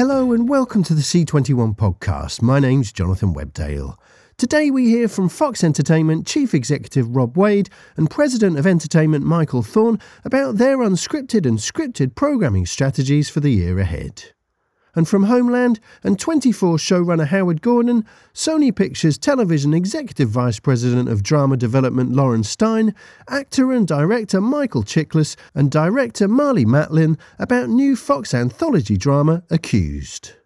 [0.00, 2.40] Hello and welcome to the C21 podcast.
[2.40, 3.98] My name's Jonathan Webdale.
[4.38, 9.62] Today we hear from Fox Entertainment Chief Executive Rob Wade and President of Entertainment Michael
[9.62, 14.32] Thorn about their unscripted and scripted programming strategies for the year ahead.
[14.94, 21.22] And from Homeland and 24 showrunner Howard Gordon, Sony Pictures Television Executive Vice President of
[21.22, 22.94] Drama Development Lauren Stein,
[23.28, 30.39] actor and director Michael Chiklis, and director Marlee Matlin about new Fox anthology drama Accused.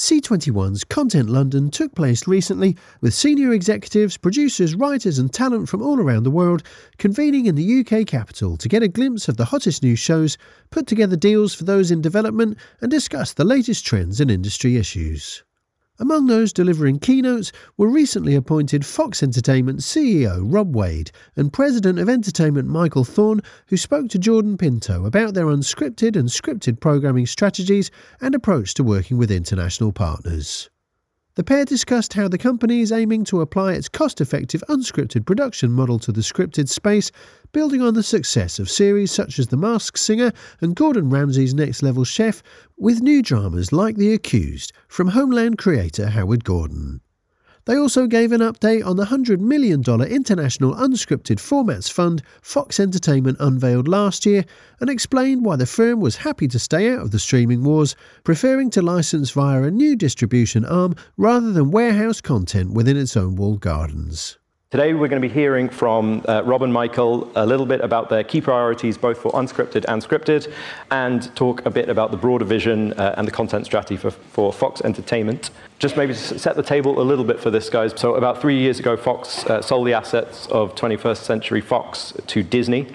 [0.00, 6.00] C21's Content London took place recently with senior executives, producers, writers, and talent from all
[6.00, 6.62] around the world
[6.96, 10.38] convening in the UK capital to get a glimpse of the hottest new shows,
[10.70, 15.42] put together deals for those in development, and discuss the latest trends and industry issues.
[16.00, 22.08] Among those delivering keynotes were recently appointed Fox Entertainment CEO Rob Wade and President of
[22.08, 27.90] Entertainment Michael Thorn, who spoke to Jordan Pinto about their unscripted and scripted programming strategies
[28.18, 30.70] and approach to working with international partners.
[31.36, 35.70] The pair discussed how the company is aiming to apply its cost effective unscripted production
[35.70, 37.12] model to the scripted space,
[37.52, 41.84] building on the success of series such as The Masked Singer and Gordon Ramsay's Next
[41.84, 42.42] Level Chef,
[42.76, 47.00] with new dramas like The Accused from Homeland creator Howard Gordon.
[47.66, 53.36] They also gave an update on the $100 million International Unscripted Formats Fund Fox Entertainment
[53.38, 54.44] unveiled last year
[54.80, 57.94] and explained why the firm was happy to stay out of the streaming wars,
[58.24, 63.36] preferring to license via a new distribution arm rather than warehouse content within its own
[63.36, 64.39] walled gardens.
[64.70, 68.08] Today, we're going to be hearing from uh, Rob and Michael a little bit about
[68.08, 70.52] their key priorities, both for unscripted and scripted,
[70.92, 74.52] and talk a bit about the broader vision uh, and the content strategy for, for
[74.52, 75.50] Fox Entertainment.
[75.80, 77.92] Just maybe to set the table a little bit for this, guys.
[77.96, 82.44] So, about three years ago, Fox uh, sold the assets of 21st Century Fox to
[82.44, 82.86] Disney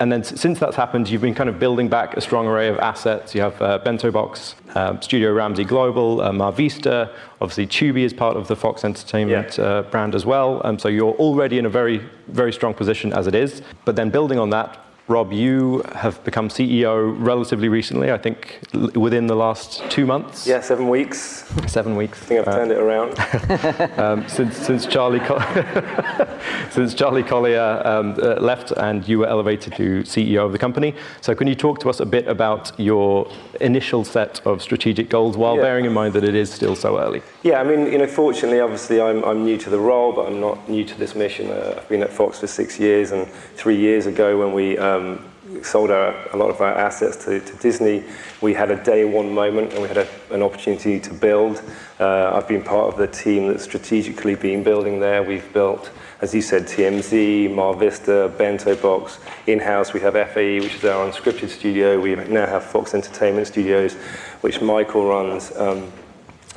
[0.00, 2.78] and then since that's happened, you've been kind of building back a strong array of
[2.78, 3.34] assets.
[3.34, 7.10] You have uh, Bento Box, uh, Studio Ramsay Global, uh, Mar Vista.
[7.40, 9.64] Obviously, Tubi is part of the Fox Entertainment yeah.
[9.64, 10.60] uh, brand as well.
[10.64, 13.62] Um, so you're already in a very, very strong position as it is.
[13.84, 18.60] But then building on that, Rob, you have become CEO relatively recently, I think
[18.94, 20.46] within the last two months.
[20.46, 21.44] Yeah, seven weeks.
[21.66, 22.22] Seven weeks.
[22.22, 23.98] I think I've uh, turned it around.
[23.98, 25.20] um, since, since, Charlie
[26.70, 30.94] since Charlie Collier um, uh, left and you were elevated to CEO of the company.
[31.20, 35.36] So, can you talk to us a bit about your initial set of strategic goals
[35.36, 35.62] while yeah.
[35.62, 37.20] bearing in mind that it is still so early?
[37.42, 40.40] Yeah, I mean, you know, fortunately, obviously, I'm, I'm new to the role, but I'm
[40.40, 41.50] not new to this mission.
[41.50, 45.24] Uh, I've been at Fox for six years, and three years ago, when we um,
[45.62, 48.04] sold our, a lot of our assets to, to, Disney,
[48.40, 51.62] we had a day one moment and we had a, an opportunity to build.
[52.00, 55.22] Uh, I've been part of the team that's strategically been building there.
[55.22, 55.90] We've built,
[56.20, 59.18] as you said, TMZ, Mar Vista, Bento Box.
[59.46, 62.00] In house, we have FAE, which is our unscripted studio.
[62.00, 63.94] We now have Fox Entertainment Studios,
[64.40, 65.54] which Michael runs.
[65.56, 65.92] Um,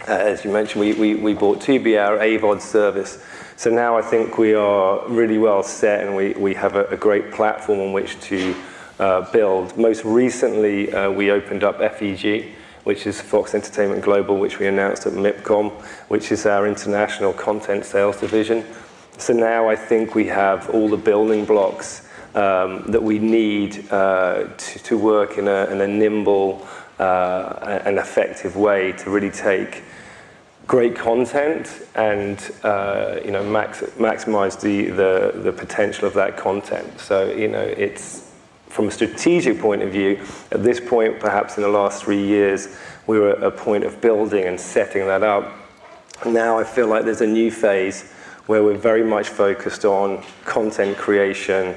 [0.07, 3.21] uh, as you mentioned, we, we, we bought our AVOD service.
[3.57, 6.95] So now I think we are really well set and we, we have a, a
[6.95, 8.55] great platform on which to
[8.99, 9.75] uh, build.
[9.75, 12.49] Most recently, uh, we opened up FEG,
[12.83, 15.71] which is Fox Entertainment Global, which we announced at MIPCOM,
[16.07, 18.63] which is our international content sales division.
[19.17, 24.49] So now I think we have all the building blocks um, that we need uh,
[24.55, 26.67] to, to, work in a, in a nimble
[26.99, 29.81] uh, and effective way to really take
[30.67, 36.99] great content and uh, you know max, maximize the, the, the potential of that content.
[36.99, 38.31] So you know it's
[38.67, 40.19] from a strategic point of view.
[40.51, 44.01] At this point, perhaps in the last three years, we were at a point of
[44.01, 45.51] building and setting that up.
[46.25, 48.11] Now I feel like there's a new phase
[48.47, 51.75] where we're very much focused on content creation,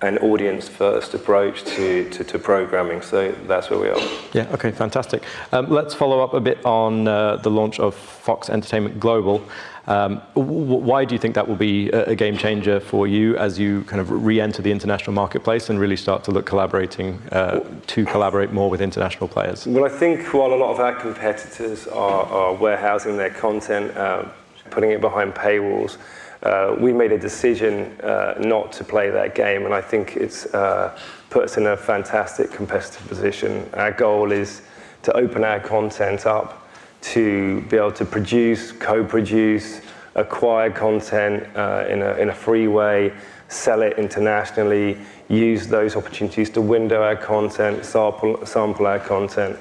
[0.00, 3.02] an audience first approach to, to, to, programming.
[3.02, 4.00] So that's where we are.
[4.32, 5.24] Yeah, okay, fantastic.
[5.52, 9.42] Um, let's follow up a bit on uh, the launch of Fox Entertainment Global.
[9.88, 13.58] Um, why do you think that will be a, a game changer for you as
[13.58, 17.60] you kind of re enter the international marketplace and really start to look collaborating uh,
[17.86, 19.66] to collaborate more with international players?
[19.66, 24.26] Well, I think while a lot of our competitors are, are warehousing their content, uh,
[24.70, 25.96] putting it behind paywalls,
[26.42, 30.46] uh, we made a decision uh, not to play that game, and I think it's
[30.54, 30.98] uh,
[31.30, 33.68] put us in a fantastic competitive position.
[33.74, 34.62] Our goal is
[35.02, 36.68] to open our content up
[37.00, 39.80] to be able to produce, co-produce,
[40.14, 43.12] acquire content uh, in, a, in a free way,
[43.48, 44.98] sell it internationally,
[45.28, 49.56] use those opportunities to window our content, sample, sample our content.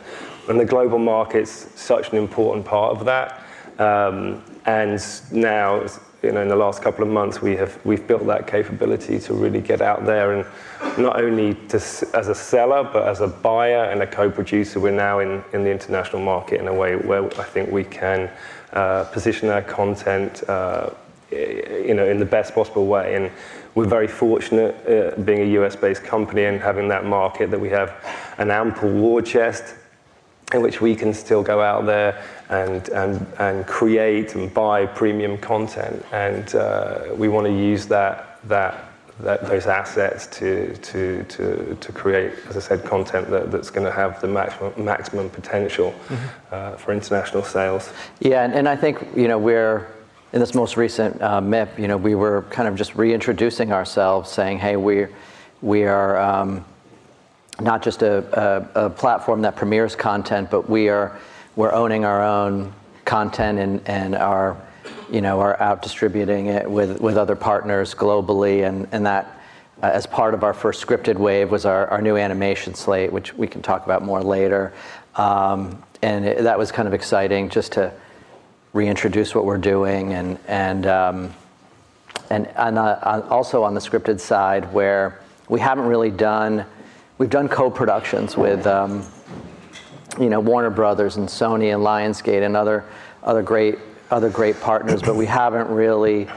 [0.49, 3.43] And the global market's such an important part of that
[3.79, 4.99] Um, and
[5.31, 5.85] now,
[6.27, 9.33] you know, in the last couple of months, we have we've built that capability to
[9.33, 10.45] really get out there and
[10.97, 14.81] not only to, as a seller, but as a buyer and a co-producer.
[14.81, 18.29] We're now in, in the international market in a way where I think we can
[18.73, 20.89] uh, position our content, uh,
[21.31, 23.15] you know, in the best possible way.
[23.15, 23.31] And
[23.73, 27.95] we're very fortunate uh, being a US-based company and having that market that we have
[28.37, 29.75] an ample war chest
[30.53, 35.37] in which we can still go out there and, and, and create and buy premium
[35.37, 36.05] content.
[36.13, 38.85] And uh, we want to use that, that,
[39.19, 43.85] that, those assets to, to, to, to create, as I said, content that, that's going
[43.85, 46.25] to have the maximum, maximum potential mm-hmm.
[46.51, 47.91] uh, for international sales.
[48.21, 49.87] Yeah, and, and I think, you know, we're,
[50.31, 54.29] in this most recent uh, MIP, you know, we were kind of just reintroducing ourselves,
[54.29, 55.07] saying, hey, we,
[55.61, 56.63] we are, um,
[57.59, 61.17] not just a, a, a, platform that premieres content, but we are
[61.55, 62.71] we're owning our own
[63.05, 64.57] content and, and are
[65.11, 68.67] you know are out distributing it with, with other partners globally.
[68.67, 69.41] And, and that
[69.81, 73.33] uh, as part of our first scripted wave was our, our new animation slate which
[73.33, 74.73] we can talk about more later.
[75.15, 77.91] Um, and it, that was kind of exciting just to
[78.73, 81.33] reintroduce what we're doing and and um,
[82.29, 85.19] and on also on the scripted side where
[85.49, 86.65] we haven't really done
[87.17, 89.03] we've done co-productions with um,
[90.19, 92.85] you know Warner Brothers and Sony and Lionsgate and other
[93.23, 93.77] other great
[94.09, 96.27] other great partners, but we haven't really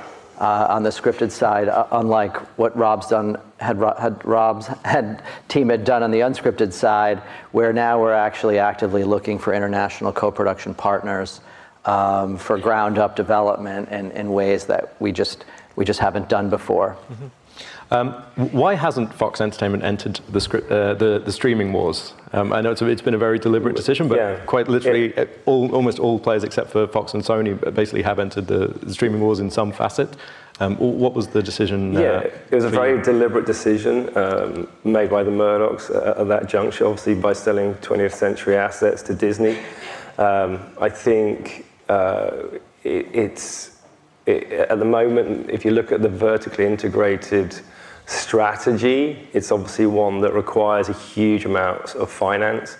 [0.40, 5.68] uh, on the scripted side, uh, unlike what Rob's done had, had Rob's had team
[5.68, 7.18] had done on the unscripted side,
[7.52, 11.42] where now we're actually actively looking for international co-production partners
[11.84, 15.44] um, for ground up development in, in ways that we just
[15.76, 16.96] we just haven't done before.
[17.12, 17.26] Mm-hmm.
[17.92, 18.12] Um,
[18.52, 22.14] why hasn't Fox Entertainment entered the, script, uh, the, the, streaming wars?
[22.32, 24.36] Um, I know it's, a, it's been a very deliberate decision, but yeah.
[24.46, 25.24] quite literally, yeah.
[25.44, 29.20] all, almost all players except for Fox and Sony basically have entered the, the streaming
[29.20, 30.16] wars in some facet.
[30.60, 31.96] Um, what was the decision?
[31.96, 33.02] Uh, yeah, it was a very you?
[33.02, 38.12] deliberate decision um, made by the Murdochs at, at, that juncture, obviously by selling 20th
[38.12, 39.58] century assets to Disney.
[40.18, 42.42] Um, I think uh,
[42.84, 43.80] it, it's
[44.26, 47.58] it, at the moment, if you look at the vertically integrated
[48.10, 52.76] strategy, it's obviously one that requires a huge amount of finance.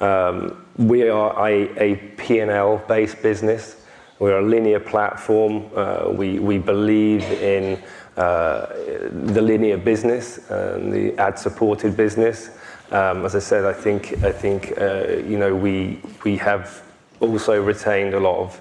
[0.00, 3.84] Um, we are a, a P&L based business.
[4.18, 5.66] We're a linear platform.
[5.74, 7.82] Uh, we, we believe in
[8.16, 8.66] uh,
[9.10, 12.50] the linear business and the ad supported business.
[12.90, 16.82] Um, as I said, I think, I think uh, you know, we, we have
[17.20, 18.60] also retained a lot of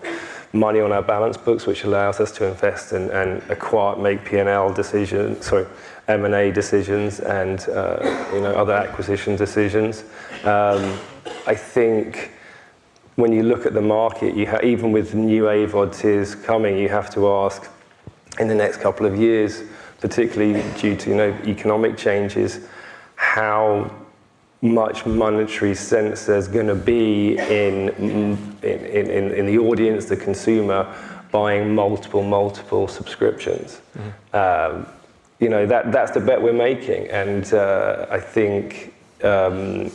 [0.52, 4.74] money on our balance books, which allows us to invest and, and acquire, make P&L
[4.74, 5.68] decisions, sorry,
[6.10, 10.04] M&A decisions and uh, you know, other acquisition decisions.
[10.44, 11.00] Um,
[11.46, 12.32] I think
[13.16, 16.90] when you look at the market, you ha- even with new AVOD tiers coming, you
[16.90, 17.70] have to ask
[18.40, 19.64] in the next couple of years,
[20.00, 22.68] particularly due to you know, economic changes,
[23.16, 23.92] how
[24.62, 30.88] much monetary sense there's going to be in, in, in, in, the audience, the consumer,
[31.32, 33.82] buying multiple, multiple subscriptions.
[33.98, 34.76] Mm-hmm.
[34.76, 34.88] Um,
[35.40, 37.08] you know, that, that's the bet we're making.
[37.08, 38.94] And uh, I think,
[39.24, 39.92] um,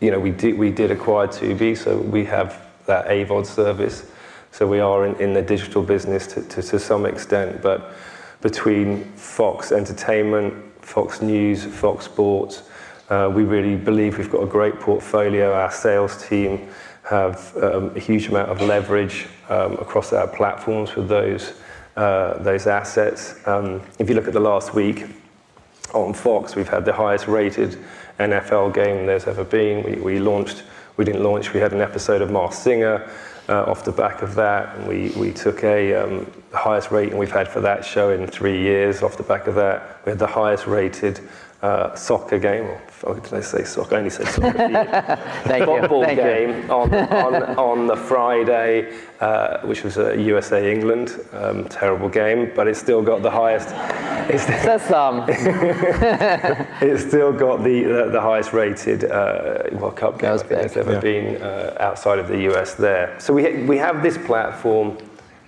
[0.00, 4.10] you know, we did, we did acquire Tubi, so we have that AVOD service.
[4.50, 7.60] So we are in, in the digital business to, to, to some extent.
[7.62, 7.92] But
[8.40, 12.62] between Fox Entertainment, Fox News, Fox Sports,
[13.10, 15.52] uh, we really believe we've got a great portfolio.
[15.52, 16.68] Our sales team
[17.08, 21.54] have um, a huge amount of leverage um, across our platforms with those,
[21.98, 23.34] those assets.
[23.46, 25.06] Um, if you look at the last week
[25.94, 27.78] on Fox, we've had the highest rated
[28.18, 30.02] NFL game there's ever been.
[30.02, 30.62] We, launched,
[30.96, 33.10] we didn't launch, we had an episode of Masked Singer
[33.48, 34.76] uh, off the back of that.
[34.76, 38.60] And we, we took a um, highest rating we've had for that show in three
[38.60, 40.00] years off the back of that.
[40.04, 41.20] We had the highest rated
[41.62, 42.68] uh, soccer game.
[43.02, 43.96] Or did I say soccer?
[43.96, 44.52] I only said soccer.
[45.64, 51.18] Football game on, on, on the Friday, uh, which was a USA England.
[51.32, 53.68] Um, terrible game, but it's still got the highest.
[54.30, 55.24] It's Says some.
[55.28, 61.00] it's still got the the, the highest rated uh, World Cup game think ever yeah.
[61.00, 62.74] been uh, outside of the US.
[62.74, 64.98] There, so we we have this platform.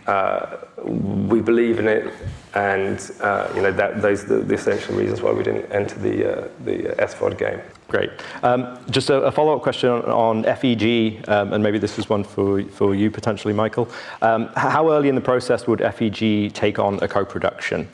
[0.07, 2.13] Uh, we believe in it
[2.55, 5.99] and uh, you know that those are the, the, essential reasons why we didn't enter
[5.99, 7.61] the uh, the SVOD game.
[7.89, 8.11] Great.
[8.43, 12.25] Um, just a, a follow-up question on, on FEG, um, and maybe this is one
[12.25, 13.89] for for you potentially, Michael.
[14.23, 17.89] Um, how early in the process would FEG take on a co-production?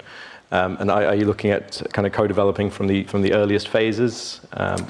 [0.52, 3.68] Um, and are, are, you looking at kind of co-developing from the from the earliest
[3.68, 4.40] phases?
[4.52, 4.86] Um,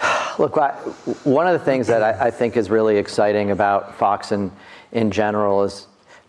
[0.38, 0.72] Look, I,
[1.24, 4.50] one of the things that I, I, think is really exciting about Fox and
[4.92, 5.86] in general is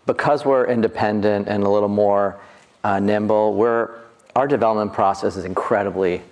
[0.08, 2.40] because we're independent and a little more
[2.82, 3.54] uh, nimble,
[4.34, 6.22] our development process is incredibly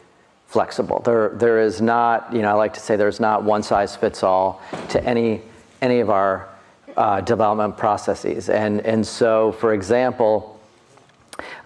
[0.47, 1.03] flexible.
[1.05, 4.23] There, there is not, you know, I like to say there's not one size fits
[4.23, 5.43] all to any,
[5.83, 6.49] any of our
[6.97, 8.49] uh, development processes.
[8.49, 10.59] And, and so, for example,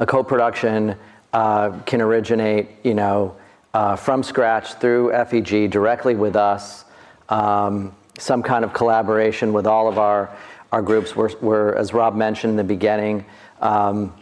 [0.01, 0.97] a co-production
[1.33, 3.37] uh, can originate, you know,
[3.73, 6.85] uh, from scratch through FEG directly with us,
[7.29, 10.29] um, some kind of collaboration with all of our,
[10.73, 11.17] our groups.
[11.17, 13.25] We're, we're as Rob mentioned in the beginning,
[13.61, 14.15] um,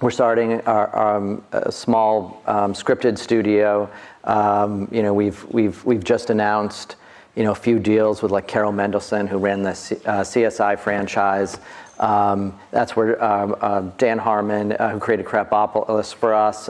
[0.00, 3.88] we're starting our, um, a small um, scripted studio.
[4.24, 6.96] Um, you know, we've, we've, we've just announced
[7.36, 10.78] you know, a few deals with like Carol Mendelsohn, who ran the C- uh, CSI
[10.78, 11.58] franchise.
[11.98, 16.68] Um, that's where um, uh, Dan Harmon, uh, who created Krapopolis for us,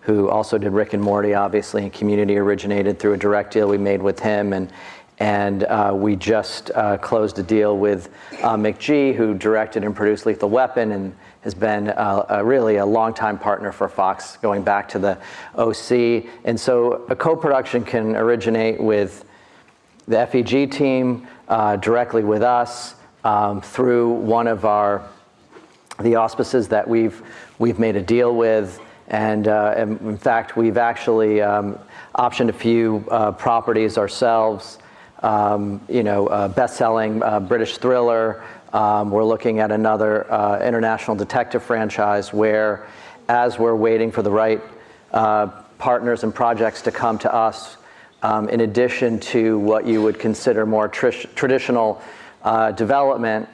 [0.00, 3.78] who also did Rick and Morty, obviously, and Community originated through a direct deal we
[3.78, 4.52] made with him.
[4.52, 4.70] And,
[5.18, 8.08] and uh, we just uh, closed a deal with
[8.42, 11.86] uh, McG, who directed and produced Lethal Weapon and has been
[12.44, 15.18] really a longtime partner for Fox going back to the
[15.56, 16.24] OC.
[16.44, 19.24] And so a co production can originate with
[20.06, 21.26] the FEG team
[21.80, 25.08] directly with us um, through one of our
[26.00, 27.22] the auspices that we've
[27.58, 31.76] we've made a deal with, and, in fact we've actually um,
[32.14, 33.04] optioned a few
[33.36, 34.78] properties ourselves.
[35.22, 38.42] Um, you know, uh, best-selling uh, British thriller.
[38.72, 42.88] Um, we're looking at another uh, international detective franchise where,
[43.28, 44.60] as we're waiting for the right
[45.78, 47.76] partners and projects to come to us,
[48.22, 52.02] um, in addition to what you would consider more tr- traditional
[52.42, 53.48] uh, development,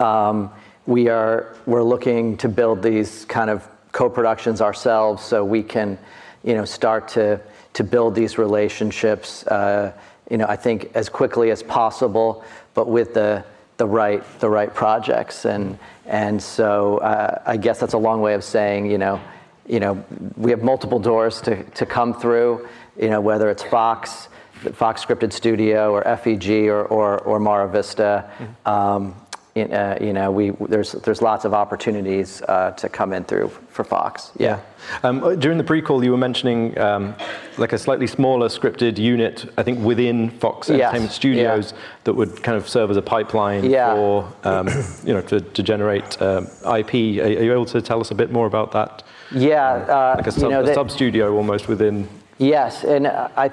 [0.00, 0.50] um,
[0.86, 5.96] we are we're looking to build these kind of co-productions ourselves, so we can,
[6.42, 7.40] you know, start to
[7.74, 9.46] to build these relationships.
[9.46, 9.92] Uh,
[10.30, 13.44] you know, I think as quickly as possible, but with the
[13.76, 18.34] the right the right projects, and and so uh, I guess that's a long way
[18.34, 19.20] of saying, you know,
[19.66, 20.04] you know,
[20.36, 22.66] we have multiple doors to to come through
[23.00, 24.28] you know, whether it's Fox,
[24.72, 28.30] Fox Scripted Studio, or FEG, or, or, or Mara Vista.
[28.38, 28.68] Mm-hmm.
[28.68, 29.16] Um,
[29.54, 34.32] you know, we, there's, there's lots of opportunities uh, to come in through for Fox.
[34.36, 34.60] Yeah.
[35.02, 35.08] yeah.
[35.08, 37.14] Um, during the pre-call, you were mentioning um,
[37.56, 40.80] like a slightly smaller scripted unit, I think within Fox yes.
[40.80, 41.78] Entertainment Studios, yeah.
[42.04, 43.94] that would kind of serve as a pipeline yeah.
[43.94, 44.68] for, um,
[45.04, 46.94] you know, to, to generate um, IP.
[46.94, 49.04] Are, you able to tell us a bit more about that?
[49.30, 49.72] Yeah.
[49.72, 52.08] Uh, like a, sub, you know, a sub studio almost within
[52.38, 53.48] Yes, and I,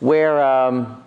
[0.00, 1.02] where um,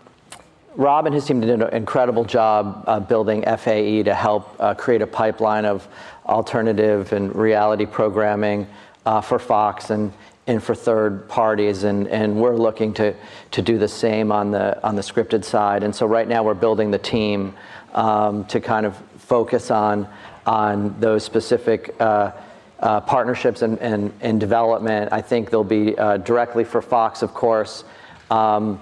[0.75, 5.01] Rob and his team did an incredible job uh, building FAE to help uh, create
[5.01, 5.87] a pipeline of
[6.25, 8.67] alternative and reality programming
[9.05, 10.13] uh, for Fox and,
[10.47, 13.13] and for third parties, and, and we're looking to,
[13.51, 15.83] to do the same on the, on the scripted side.
[15.83, 17.53] And so right now we're building the team
[17.93, 20.07] um, to kind of focus on,
[20.45, 22.31] on those specific uh,
[22.79, 25.11] uh, partnerships and, and, and, development.
[25.11, 27.83] I think they'll be uh, directly for Fox, of course,
[28.31, 28.81] um,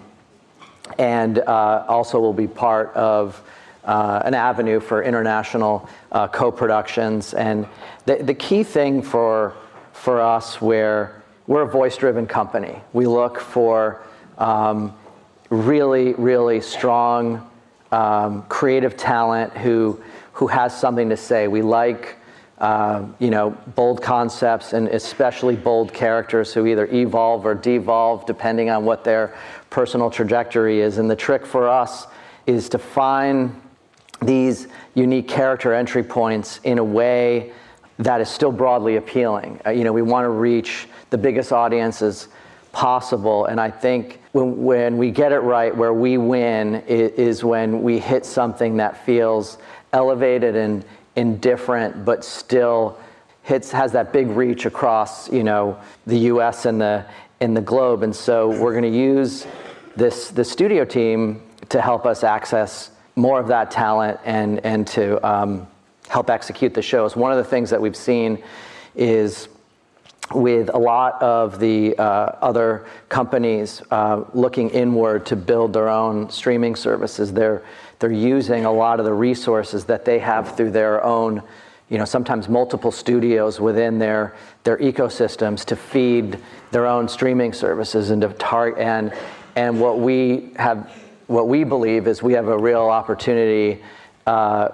[0.97, 3.41] and uh, also will be part of
[3.83, 7.33] uh, an avenue for international uh, co-productions.
[7.33, 7.67] And
[8.05, 9.55] the, the key thing for,
[9.93, 14.01] for us, where we're a voice-driven company, we look for
[14.37, 14.93] um,
[15.49, 17.49] really, really strong
[17.91, 19.99] um, creative talent who,
[20.33, 21.47] who has something to say.
[21.47, 22.17] We like
[22.59, 28.69] uh, you know, bold concepts and especially bold characters who either evolve or devolve depending
[28.69, 29.33] on what their
[29.69, 30.97] personal trajectory is.
[30.97, 32.07] And the trick for us
[32.45, 33.59] is to find
[34.21, 37.53] these unique character entry points in a way
[37.99, 39.61] that is still broadly appealing.
[39.65, 42.27] Uh, you know, we want to reach the biggest audiences
[42.71, 43.45] possible.
[43.45, 47.81] And I think when, when we get it right, where we win is, is when
[47.81, 49.57] we hit something that feels
[49.93, 50.85] elevated and
[51.19, 52.97] indifferent, but still
[53.43, 56.65] hits has that big reach across you know the U.S.
[56.65, 57.05] and the
[57.39, 58.03] in the globe.
[58.03, 59.45] And so we're going to use
[59.95, 65.03] this the studio team to help us access more of that talent and and to
[65.27, 65.67] um,
[66.07, 67.15] help execute the shows.
[67.15, 68.41] One of the things that we've seen
[68.95, 69.49] is
[70.33, 72.03] with a lot of the uh,
[72.41, 77.63] other companies uh, looking inward to build their own streaming services, they're
[77.99, 81.43] they're using a lot of the resources that they have through their own,
[81.89, 86.39] you know, sometimes multiple studios within their their ecosystems to feed
[86.71, 89.13] their own streaming services and to target and
[89.55, 90.91] and what we have
[91.27, 93.81] what we believe is we have a real opportunity
[94.25, 94.69] uh,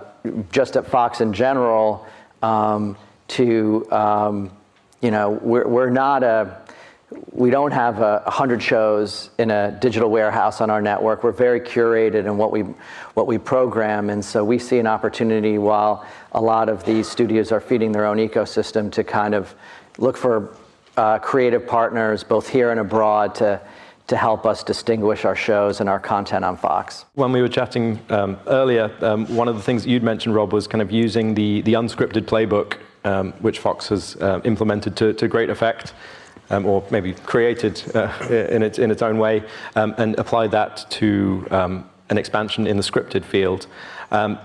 [0.51, 2.05] just at Fox in general
[2.41, 2.95] um,
[3.27, 4.51] to um,
[5.01, 6.64] you know we're, we're not a
[7.31, 11.23] we don't have a 100 shows in a digital warehouse on our network.
[11.23, 12.61] We're very curated in what we,
[13.13, 17.51] what we program, and so we see an opportunity while a lot of these studios
[17.51, 19.53] are feeding their own ecosystem to kind of
[19.97, 20.55] look for
[20.97, 23.61] uh, creative partners both here and abroad to,
[24.07, 27.05] to help us distinguish our shows and our content on Fox.
[27.15, 30.53] When we were chatting um, earlier, um, one of the things that you'd mentioned, Rob,
[30.53, 35.13] was kind of using the, the unscripted playbook, um, which Fox has uh, implemented to,
[35.13, 35.93] to great effect
[36.49, 39.43] um, or maybe created uh, in, its, in its own way,
[39.75, 43.67] um, and applied that to um, an expansion in the scripted field.
[44.11, 44.37] Um,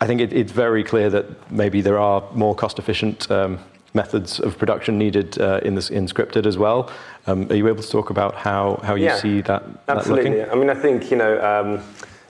[0.00, 3.58] I think it, it's very clear that maybe there are more cost efficient um,
[3.92, 6.90] methods of production needed uh, in, this, in scripted as well.
[7.26, 10.36] Um, are you able to talk about how, how you yeah, see that, absolutely.
[10.36, 11.82] That I mean, I think, you know,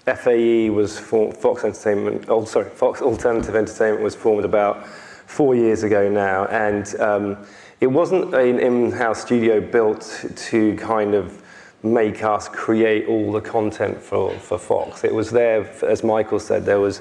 [0.07, 4.87] FAE was for Fox Entertainment, oh, sorry, Fox Alternative Entertainment was formed about
[5.27, 6.97] four years ago now, and
[7.81, 11.43] it wasn't an in-house studio built to kind of
[11.83, 15.03] make us create all the content for, for Fox.
[15.03, 17.01] It was there, as Michael said, there was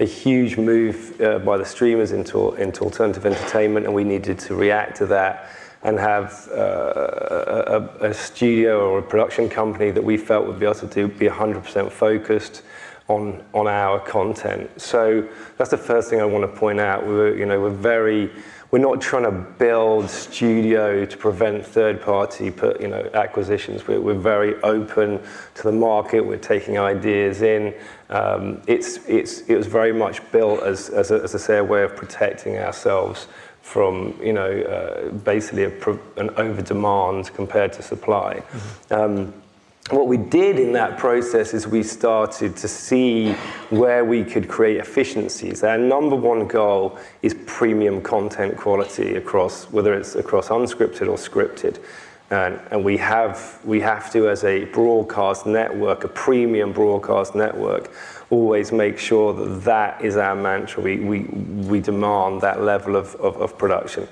[0.00, 4.54] a huge move uh, by the streamers into, into alternative entertainment, and we needed to
[4.54, 5.50] react to that
[5.82, 10.66] and have uh, a, a, studio or a production company that we felt would be
[10.66, 12.62] able to be 100% focused
[13.06, 14.68] on, on our content.
[14.80, 17.06] So that's the first thing I want to point out.
[17.06, 18.30] We were, you know, we're very
[18.70, 23.86] we're not trying to build studio to prevent third-party you know, acquisitions.
[23.86, 25.20] We're, we're, very open
[25.54, 26.20] to the market.
[26.20, 27.74] We're taking ideas in.
[28.10, 31.64] Um, it's, it's, it was very much built as, as, a, as I say, a
[31.64, 33.28] way of protecting ourselves
[33.62, 38.34] from you know, uh, basically an over-demand compared to supply.
[38.34, 38.94] Mm-hmm.
[38.94, 39.34] Um,
[39.90, 43.32] what we did in that process is we started to see
[43.70, 45.62] where we could create efficiencies.
[45.62, 51.82] Our number one goal is premium content quality across, whether it's across unscripted or scripted.
[52.30, 57.90] And, and we, have, we have to, as a broadcast network, a premium broadcast network,
[58.28, 60.82] always make sure that that is our mantra.
[60.82, 64.06] We, we, we demand that level of, of, of production.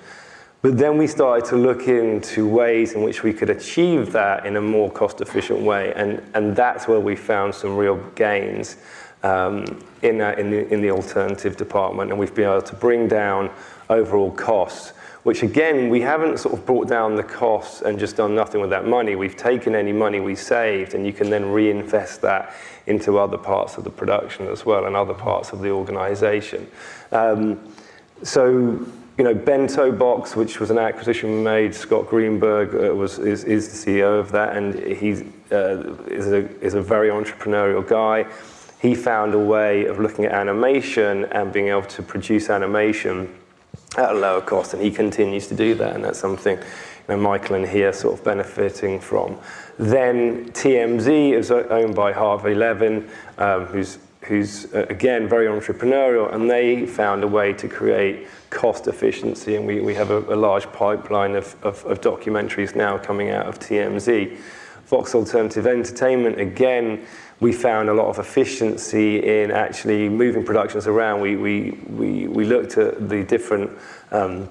[0.66, 4.56] But then we started to look into ways in which we could achieve that in
[4.56, 5.92] a more cost efficient way.
[5.94, 8.76] And, and that's where we found some real gains
[9.22, 12.10] um, in, uh, in, the, in the alternative department.
[12.10, 13.48] And we've been able to bring down
[13.90, 14.90] overall costs,
[15.22, 18.70] which again, we haven't sort of brought down the costs and just done nothing with
[18.70, 19.14] that money.
[19.14, 22.52] We've taken any money we saved and you can then reinvest that
[22.86, 26.66] into other parts of the production as well and other parts of the organization.
[27.12, 27.72] Um,
[28.24, 28.84] so
[29.18, 33.44] you know, Bento Box, which was an acquisition we made, Scott Greenberg uh, was, is,
[33.44, 35.12] is the CEO of that, and he
[35.50, 38.26] uh, is, a, is a very entrepreneurial guy.
[38.80, 43.34] He found a way of looking at animation and being able to produce animation
[43.96, 46.64] at a lower cost, and he continues to do that, and that's something you
[47.08, 49.38] know, Michael and he are sort of benefiting from.
[49.78, 56.50] Then TMZ is owned by Harvey Levin, um, who's, who's uh, again very entrepreneurial, and
[56.50, 60.70] they found a way to create cost efficiency, and we, we have a, a large
[60.72, 64.36] pipeline of, of, of, documentaries now coming out of TMZ.
[64.84, 67.04] Fox Alternative Entertainment, again,
[67.40, 71.20] we found a lot of efficiency in actually moving productions around.
[71.20, 73.70] We, we, we, we looked at the different
[74.12, 74.48] um,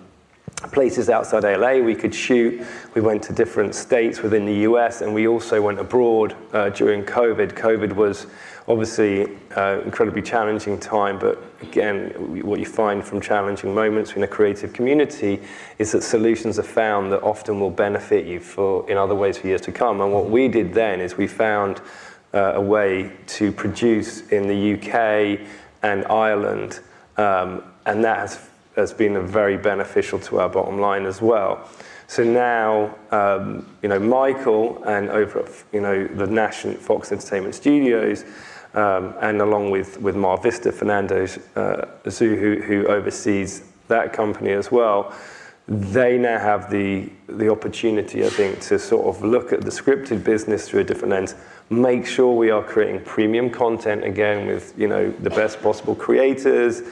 [0.72, 2.66] places outside LA we could shoot.
[2.94, 7.04] We went to different states within the US, and we also went abroad uh, during
[7.04, 7.54] COVID.
[7.54, 8.28] COVID was
[8.68, 12.10] obviously uh, incredibly challenging time, but again,
[12.44, 15.40] what you find from challenging moments in a creative community
[15.78, 19.48] is that solutions are found that often will benefit you for in other ways for
[19.48, 20.02] years to come.
[20.02, 21.80] And what we did then is we found
[22.34, 25.48] uh, a way to produce in the UK
[25.84, 26.80] and Ireland,
[27.18, 31.70] um, and that has, has been very beneficial to our bottom line as well.
[32.08, 37.56] So now, um, you know, Michael and over at, you know, the National Fox Entertainment
[37.56, 38.26] Studios,
[38.76, 44.52] um, and along with, with Mar Vista, Fernando uh, Szew, who, who oversees that company
[44.52, 45.14] as well,
[45.68, 50.24] they now have the, the opportunity, I think, to sort of look at the scripted
[50.24, 51.36] business through a different lens,
[51.70, 56.84] make sure we are creating premium content again with you know the best possible creators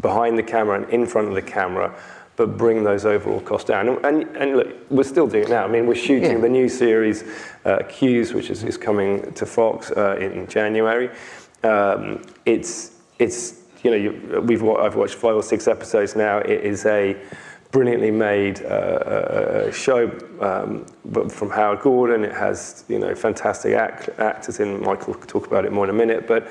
[0.00, 1.94] behind the camera and in front of the camera,
[2.40, 3.86] but bring those overall costs down.
[3.86, 5.62] And, and, and look, we're still doing it now.
[5.62, 6.38] I mean, we're shooting yeah.
[6.38, 7.22] the new series,
[7.66, 11.10] uh, Cues, which is, is coming to Fox uh, in January.
[11.62, 16.38] Um, it's, it's, you know, you, we've, I've watched five or six episodes now.
[16.38, 17.14] It is a
[17.72, 20.08] brilliantly made uh, uh show
[20.40, 20.86] um,
[21.28, 22.24] from Howard Gordon.
[22.24, 24.80] It has, you know, fantastic act, actors in.
[24.82, 26.48] Michael will talk about it more in a minute, but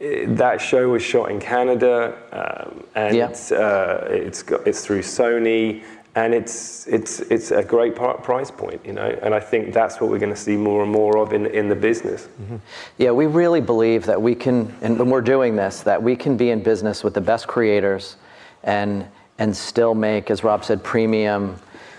[0.00, 3.26] that show was shot in Canada, um, and yeah.
[3.56, 5.82] uh, it's got, it's through Sony,
[6.14, 9.18] and it's it's it's a great price point, you know.
[9.22, 11.68] And I think that's what we're going to see more and more of in in
[11.68, 12.28] the business.
[12.42, 12.56] Mm-hmm.
[12.96, 16.36] Yeah, we really believe that we can, and when we're doing this, that we can
[16.36, 18.16] be in business with the best creators,
[18.64, 19.06] and
[19.38, 21.56] and still make, as Rob said, premium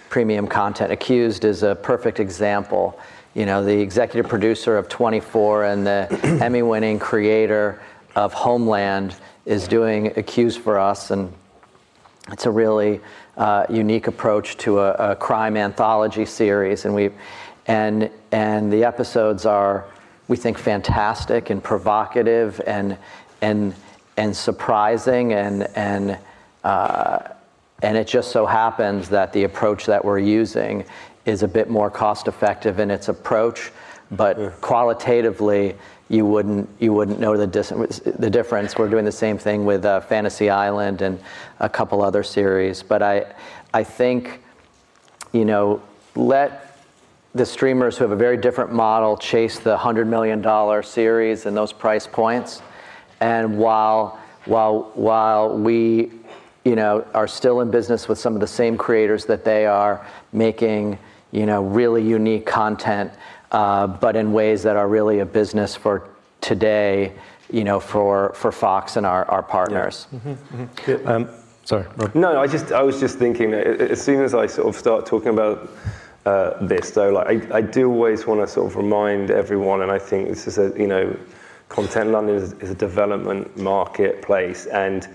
[0.10, 0.92] premium content.
[0.92, 3.00] Accused is a perfect example.
[3.34, 7.82] You know, the executive producer of 24 and the Emmy-winning creator
[8.14, 9.16] of Homeland
[9.46, 11.32] is doing Accused for us, and
[12.30, 13.00] it's a really
[13.38, 17.10] uh, unique approach to a, a, crime anthology series, and we,
[17.68, 19.86] and and the episodes are,
[20.28, 22.98] we think, fantastic and provocative and
[23.42, 23.74] and
[24.18, 26.18] and surprising and and.
[26.66, 27.20] Uh,
[27.84, 30.86] and it just so happens that the approach that we're using
[31.26, 33.72] is a bit more cost effective in its approach,
[34.12, 34.50] but yeah.
[34.62, 35.76] qualitatively,
[36.10, 38.78] you wouldn't you wouldn't know the dis- the difference.
[38.78, 41.20] We're doing the same thing with uh, Fantasy Island and
[41.60, 43.34] a couple other series, but I
[43.74, 44.42] I think
[45.32, 45.82] you know
[46.16, 46.78] let
[47.34, 51.56] the streamers who have a very different model chase the hundred million dollar series and
[51.56, 52.62] those price points,
[53.22, 56.12] and while while while we
[56.66, 60.06] you know are still in business with some of the same creators that they are
[60.34, 61.00] making
[61.32, 63.12] you know really unique content
[63.52, 67.14] uh, but in ways that are really a business for today,
[67.52, 70.08] you know, for, for Fox and our, our partners.
[70.12, 70.20] Yeah.
[70.20, 71.08] Mm-hmm, mm-hmm.
[71.08, 71.30] Um,
[71.66, 72.16] sorry, Rob.
[72.16, 75.06] No, I just I was just thinking that as soon as I sort of start
[75.06, 75.70] talking about
[76.26, 79.92] uh, this, though, like I, I do always want to sort of remind everyone, and
[79.92, 81.16] I think this is a you know,
[81.68, 85.08] Content London is, is a development marketplace, and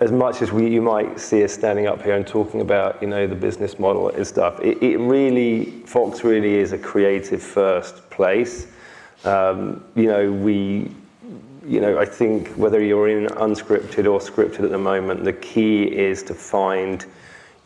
[0.00, 3.08] as much as we, you might see us standing up here and talking about, you
[3.08, 8.08] know, the business model and stuff, it, it really, Fox really is a creative first
[8.10, 8.68] place.
[9.24, 10.92] Um, you know, we,
[11.66, 15.84] you know, I think whether you're in unscripted or scripted at the moment, the key
[15.84, 17.04] is to find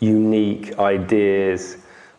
[0.00, 1.76] unique ideas.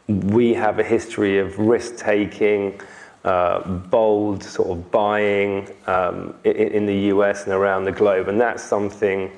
[0.07, 2.79] We have a history of risk taking,
[3.23, 8.39] uh, bold sort of buying um, in, in the US and around the globe, and
[8.39, 9.35] that's something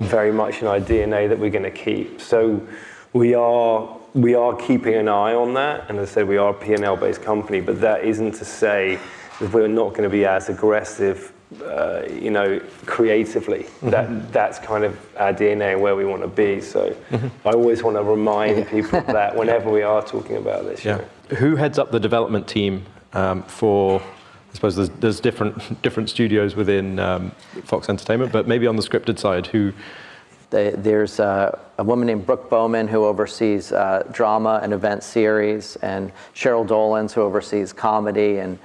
[0.00, 2.20] very much in our DNA that we're going to keep.
[2.20, 2.66] So
[3.12, 6.50] we are we are keeping an eye on that, and as I said, we are
[6.50, 7.60] a P&L based company.
[7.60, 8.98] But that isn't to say
[9.40, 11.32] that we're not going to be as aggressive,
[11.64, 13.64] uh, you know, creatively.
[13.64, 13.90] Mm-hmm.
[13.90, 16.60] That that's kind of our DNA and where we want to be.
[16.60, 17.48] So mm-hmm.
[17.48, 20.84] I always want to remind people of that whenever we are talking about this.
[20.84, 21.04] Yeah.
[21.38, 24.00] Who heads up the development team um, for
[24.54, 27.32] I suppose there's, there's different different studios within um,
[27.64, 29.72] Fox Entertainment, but maybe on the scripted side, who?
[30.50, 36.12] There's a, a woman named Brooke Bowman who oversees uh, drama and event series, and
[36.32, 38.56] Cheryl Dolans who oversees comedy, and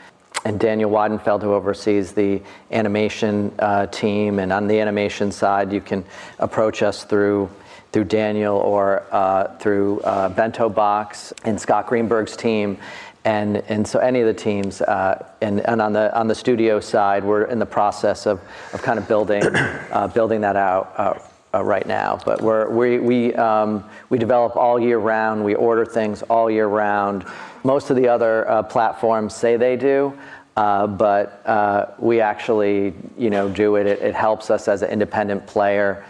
[0.45, 2.39] and Daniel Weidenfeld who oversees the
[2.71, 4.38] animation uh, team.
[4.38, 6.06] And on the animation side, you can
[6.38, 7.49] approach us through
[7.91, 12.78] through Daniel or uh, through uh, Bento Box and Scott Greenberg's team.
[13.25, 16.79] And, and so any of the teams, uh, and, and on, the, on the studio
[16.79, 18.39] side, we're in the process of,
[18.73, 21.19] of kind of building, uh, building that out uh,
[21.53, 22.19] uh, right now.
[22.23, 26.67] But we're, we, we, um, we develop all year round, we order things all year
[26.67, 27.25] round.
[27.63, 30.17] Most of the other uh, platforms say they do,
[30.55, 33.86] uh, but we actually you know, do it.
[33.86, 34.01] it.
[34.01, 36.05] It helps us as an independent player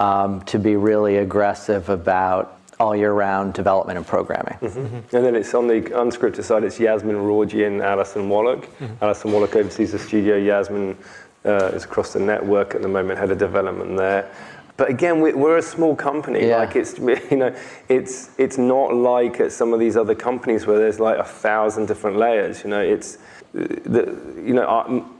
[0.00, 4.54] um, to be really aggressive about all year round development and programming.
[4.54, 4.78] Mm-hmm.
[4.78, 5.16] Mm-hmm.
[5.16, 8.62] And then it's on the unscripted side, it's Yasmin Rawji and Allison Wallach.
[8.78, 9.04] Mm-hmm.
[9.04, 10.96] Allison Wallach oversees the studio, Yasmin
[11.44, 14.30] uh, is across the network at the moment, head of development there.
[14.76, 16.48] But again, we're a small company.
[16.48, 16.58] Yeah.
[16.58, 16.98] Like it's,
[17.30, 17.54] you know,
[17.88, 21.86] it's it's not like at some of these other companies where there's like a thousand
[21.86, 22.64] different layers.
[22.64, 23.18] You know, it's,
[23.54, 24.66] the, you know,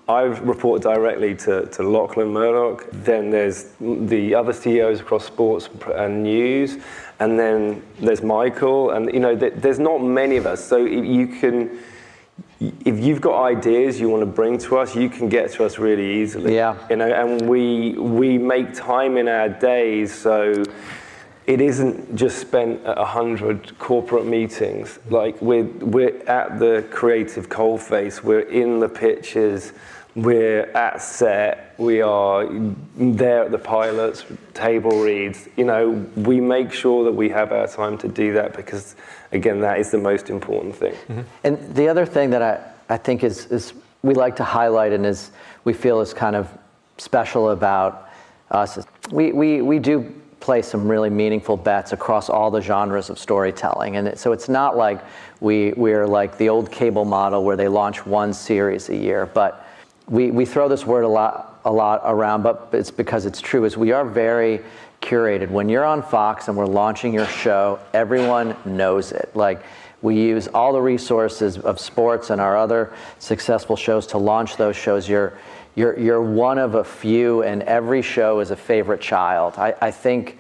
[0.09, 2.87] I, I've reported directly to, to Lachlan Murdoch.
[2.93, 6.79] Then there's the other CEOs across sports and news,
[7.21, 10.65] and then there's Michael, and you know, there's not many of us.
[10.65, 11.79] So you can,
[12.61, 15.79] if you've got ideas you want to bring to us, you can get to us
[15.79, 16.57] really easily.
[16.57, 16.77] Yeah.
[16.91, 20.65] You know, and we we make time in our days so
[21.47, 24.99] it isn't just spent at a hundred corporate meetings.
[25.11, 28.23] Like we're we're at the creative coalface.
[28.23, 29.73] We're in the pitches
[30.15, 32.47] we're at set, we are
[32.97, 35.49] there at the pilots, table reads.
[35.57, 38.95] You know, we make sure that we have our time to do that because,
[39.33, 40.95] again, that is the most important thing.
[40.95, 41.21] Mm-hmm.
[41.43, 45.05] And the other thing that I, I think is, is we like to highlight and
[45.05, 45.33] is
[45.65, 46.49] we feel is kind of
[46.99, 48.09] special about
[48.53, 48.79] us
[49.11, 53.97] we, we, we do play some really meaningful bets across all the genres of storytelling.
[53.97, 55.03] And so it's not like
[55.41, 59.67] we, we're like the old cable model where they launch one series a year, but
[60.07, 63.65] we, we throw this word a lot, a lot around, but it's because it's true,
[63.65, 64.61] is we are very
[65.01, 65.49] curated.
[65.49, 69.31] When you're on Fox and we're launching your show, everyone knows it.
[69.35, 69.65] Like
[70.03, 74.77] we use all the resources of sports and our other successful shows to launch those
[74.77, 75.09] shows.
[75.09, 75.39] You're
[75.75, 79.55] you're, you're one of a few, and every show is a favorite child.
[79.57, 80.39] I, I think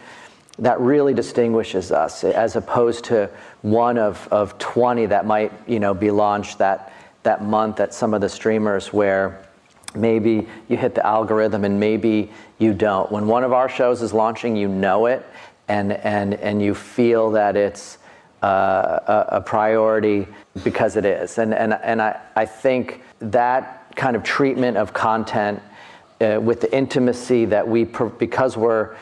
[0.59, 3.29] that really distinguishes us as opposed to
[3.63, 6.93] one of, of 20 that might you know, be launched that,
[7.25, 9.45] that month at some of the streamers where
[9.95, 13.11] maybe you hit the algorithm and maybe you don't.
[13.11, 15.27] When one of our shows is launching, you know it
[15.69, 17.99] and, and, and you feel that it's
[18.43, 20.27] uh, a, a, priority
[20.63, 21.39] because it is.
[21.39, 25.63] And, and, and I, I think that kind of treatment of content
[26.21, 28.97] uh, with the intimacy that we, because we're,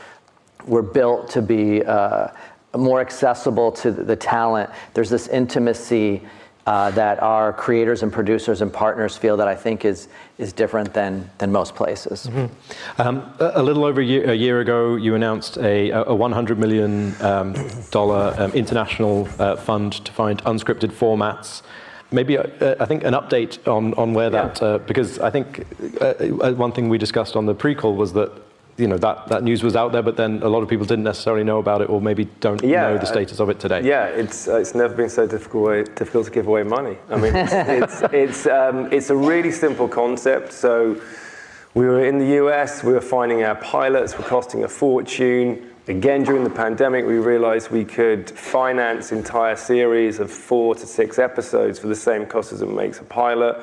[0.67, 2.29] we're built to be uh,
[2.77, 6.23] more accessible to the talent, there's this intimacy
[6.67, 10.95] uh, that our creators and producers and partners feel that I think is is different
[10.95, 12.29] than than most places.
[12.29, 13.03] Mm-hmm.
[13.03, 17.21] Um, a, little over a year, a year, ago, you announced a, a 100 million
[17.21, 17.55] um,
[17.91, 21.63] dollar um, international uh, fund to find unscripted formats.
[22.13, 24.43] Maybe uh, I think an update on on where yeah.
[24.43, 25.67] that uh, because I think
[26.01, 28.31] uh, uh, one thing we discussed on the pre-call was that
[28.79, 31.05] you know that, that news was out there, but then a lot of people didn't
[31.05, 33.83] necessarily know about it, or maybe don't yeah, know the status of it today.
[33.83, 36.97] Yeah, it's uh, it's never been so difficult way, difficult to give away money.
[37.11, 37.53] I mean, it's
[38.03, 40.53] it's it's, um, it's a really simple concept.
[40.53, 41.01] So
[41.75, 45.72] we were in the US, we were finding our pilots were costing a fortune.
[45.89, 51.19] Again, during the pandemic, we realized we could finance entire series of four to six
[51.19, 53.61] episodes for the same cost as it makes a pilot.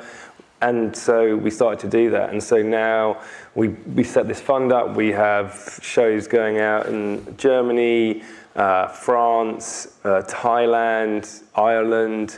[0.60, 2.28] And so we started to do that.
[2.28, 3.22] And so now
[3.54, 4.94] we, we set this fund up.
[4.94, 8.22] We have shows going out in Germany,
[8.54, 12.36] uh, France, uh, Thailand, Ireland,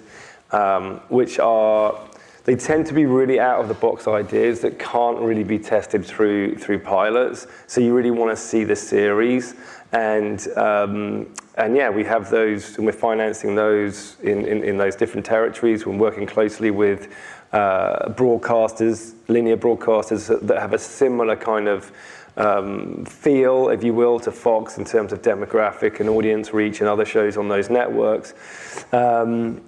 [0.53, 1.99] um, which are,
[2.45, 6.05] they tend to be really out of the box ideas that can't really be tested
[6.05, 7.47] through, through pilots.
[7.67, 9.55] So you really want to see the series.
[9.93, 14.97] And, um, and yeah, we have those, and we're financing those in, in, in those
[14.97, 15.87] different territories.
[15.87, 17.15] We're working closely with
[17.53, 21.93] uh, broadcasters, linear broadcasters that have a similar kind of
[22.37, 26.89] um, feel, if you will, to Fox in terms of demographic and audience reach and
[26.89, 28.33] other shows on those networks.
[28.93, 29.61] Um,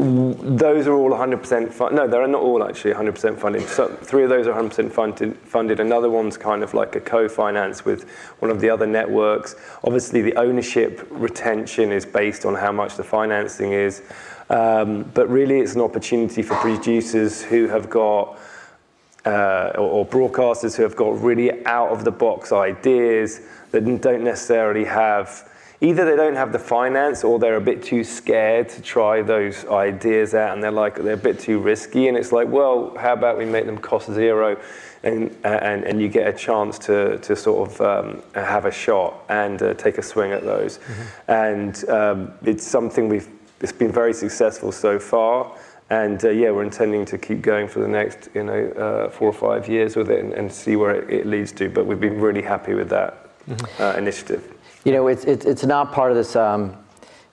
[0.00, 1.96] those are all 100% funded.
[1.96, 3.68] No, they're not all actually 100% funded.
[3.68, 5.36] So three of those are 100% funded.
[5.36, 5.80] Funded.
[5.80, 8.08] Another one's kind of like a co-finance with
[8.38, 9.56] one of the other networks.
[9.84, 14.02] Obviously, the ownership retention is based on how much the financing is.
[14.48, 18.38] Um, but really, it's an opportunity for producers who have got,
[19.26, 24.24] uh, or, or, broadcasters who have got really out of the box ideas that don't
[24.24, 25.48] necessarily have,
[25.80, 29.64] either they don't have the finance or they're a bit too scared to try those
[29.66, 32.08] ideas out and they're like, they're a bit too risky.
[32.08, 34.60] And it's like, well, how about we make them cost zero?
[35.02, 39.24] And, and, and you get a chance to, to sort of um, have a shot
[39.30, 40.78] and uh, take a swing at those.
[40.78, 41.30] Mm-hmm.
[41.30, 43.28] And um, it's something we've
[43.60, 45.56] it's been very successful so far.
[45.90, 49.28] And uh, yeah, we're intending to keep going for the next, you know, uh, four
[49.28, 51.68] or five years with it and, and see where it, it, leads to.
[51.68, 53.82] But we've been really happy with that mm-hmm.
[53.82, 54.54] uh, initiative.
[54.84, 56.76] You know, it's, it's, it's not part of this um,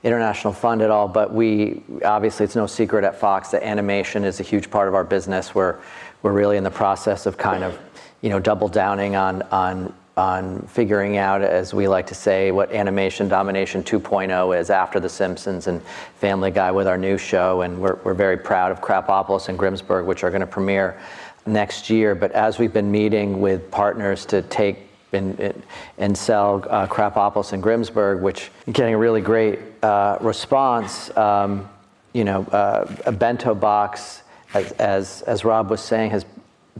[0.04, 4.40] international fund at all, but we obviously it's no secret at Fox that animation is
[4.40, 5.56] a huge part of our business.
[5.56, 5.78] We're
[6.24, 7.80] we're really in the process of kind of,
[8.22, 12.72] you know, double downing on on on figuring out, as we like to say, what
[12.72, 15.80] animation domination 2.0 is after The Simpsons and
[16.16, 17.62] Family Guy with our new show.
[17.62, 21.00] And we're, we're very proud of Krapopolis and Grimsburg, which are going to premiere
[21.46, 22.16] next year.
[22.16, 25.64] But as we've been meeting with partners to take and,
[25.98, 31.16] and sell uh, Krapopolis and Grimsburg, which getting a really great uh, response.
[31.16, 31.70] Um,
[32.14, 36.26] you know, uh, a bento box, as, as, as Rob was saying, has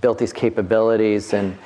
[0.02, 1.58] built these capabilities and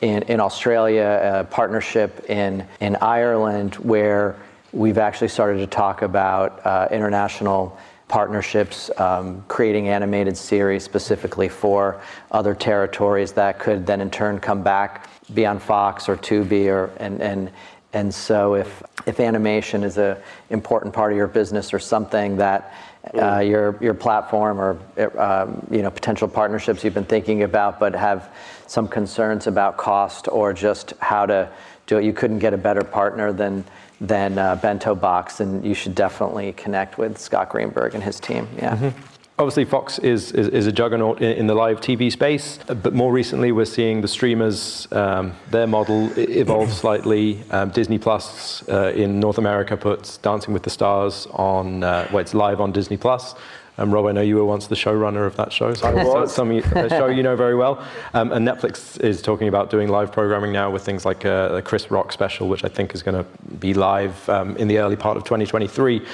[0.00, 4.36] in, in Australia, a partnership in, in Ireland, where
[4.72, 7.78] we've actually started to talk about uh, international
[8.08, 14.62] partnerships, um, creating animated series specifically for other territories that could then in turn come
[14.62, 17.50] back, be on Fox or Tubi, or and and
[17.92, 20.16] and so if if animation is an
[20.50, 22.74] important part of your business or something that
[23.14, 24.78] uh, your your platform or
[25.18, 28.30] um, you know potential partnerships you've been thinking about, but have
[28.66, 31.48] some concerns about cost or just how to
[31.86, 32.04] do it.
[32.04, 33.64] You couldn't get a better partner than
[34.00, 38.48] than uh, Bento Box, and you should definitely connect with Scott Greenberg and his team.
[38.56, 38.76] Yeah.
[38.76, 39.09] Mm-hmm.
[39.40, 43.10] Obviously, Fox is, is, is, a juggernaut in, in, the live TV space, but more
[43.10, 47.42] recently we're seeing the streamers, um, their model evolve slightly.
[47.50, 52.18] Um, Disney Plus uh, in North America puts Dancing with the Stars on, uh, well,
[52.18, 53.34] it's live on Disney Plus.
[53.78, 55.72] Um, Rob, I know you were once the showrunner of that show.
[55.72, 56.34] So I was.
[56.34, 57.82] Some, a show you know very well.
[58.12, 61.62] Um, and Netflix is talking about doing live programming now with things like uh, the
[61.62, 64.96] Chris Rock special, which I think is going to be live um, in the early
[64.96, 66.06] part of 2023.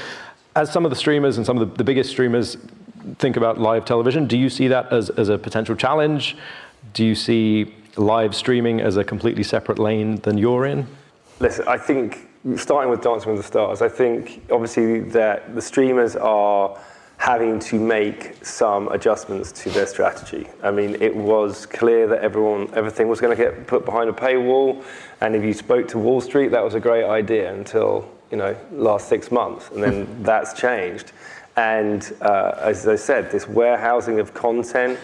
[0.54, 2.56] As some of the streamers and some of the, the biggest streamers
[3.18, 6.36] think about live television, do you see that as, as a potential challenge?
[6.92, 10.86] Do you see live streaming as a completely separate lane than you're in?
[11.40, 16.16] Listen, I think starting with Dancing with the Stars, I think obviously that the streamers
[16.16, 16.78] are
[17.18, 20.46] having to make some adjustments to their strategy.
[20.62, 24.12] I mean, it was clear that everyone, everything was going to get put behind a
[24.12, 24.84] paywall,
[25.20, 28.56] and if you spoke to Wall Street, that was a great idea until you know
[28.70, 31.12] last six months, and then that's changed.
[31.56, 34.98] And uh, as I said, this warehousing of content,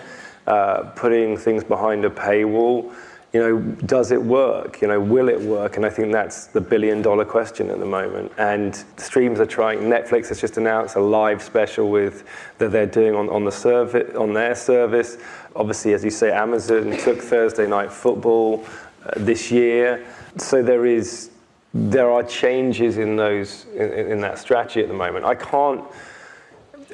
[0.47, 2.93] uh, putting things behind a paywall
[3.33, 4.83] you know, does it work?
[4.83, 5.77] You know, will it work?
[5.77, 8.31] And I think that's the billion dollar question at the moment.
[8.37, 9.81] And streams are trying.
[9.81, 12.25] Netflix has just announced a live special with
[12.59, 15.17] that they're doing on, on the service on their service.
[15.57, 18.67] Obviously, as you say, Amazon took Thursday night football
[19.07, 20.05] uh, this year.
[20.37, 21.31] So there is
[21.73, 25.25] there are changes in those in, in that strategy at the moment.
[25.25, 25.83] I can't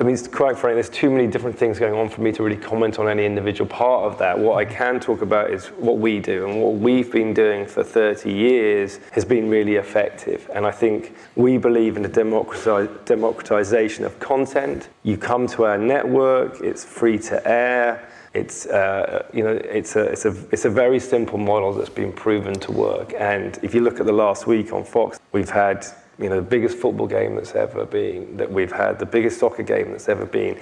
[0.00, 2.56] I mean, quite frankly, there's too many different things going on for me to really
[2.56, 4.38] comment on any individual part of that.
[4.38, 7.82] What I can talk about is what we do, and what we've been doing for
[7.82, 10.48] 30 years has been really effective.
[10.54, 14.88] And I think we believe in the democratization of content.
[15.02, 18.08] You come to our network, it's free to air.
[18.34, 22.12] It's, uh, you know, it's, a, it's, a, it's a very simple model that's been
[22.12, 23.14] proven to work.
[23.18, 25.84] And if you look at the last week on Fox, we've had
[26.18, 29.62] you know, the biggest football game that's ever been, that we've had, the biggest soccer
[29.62, 30.58] game that's ever been.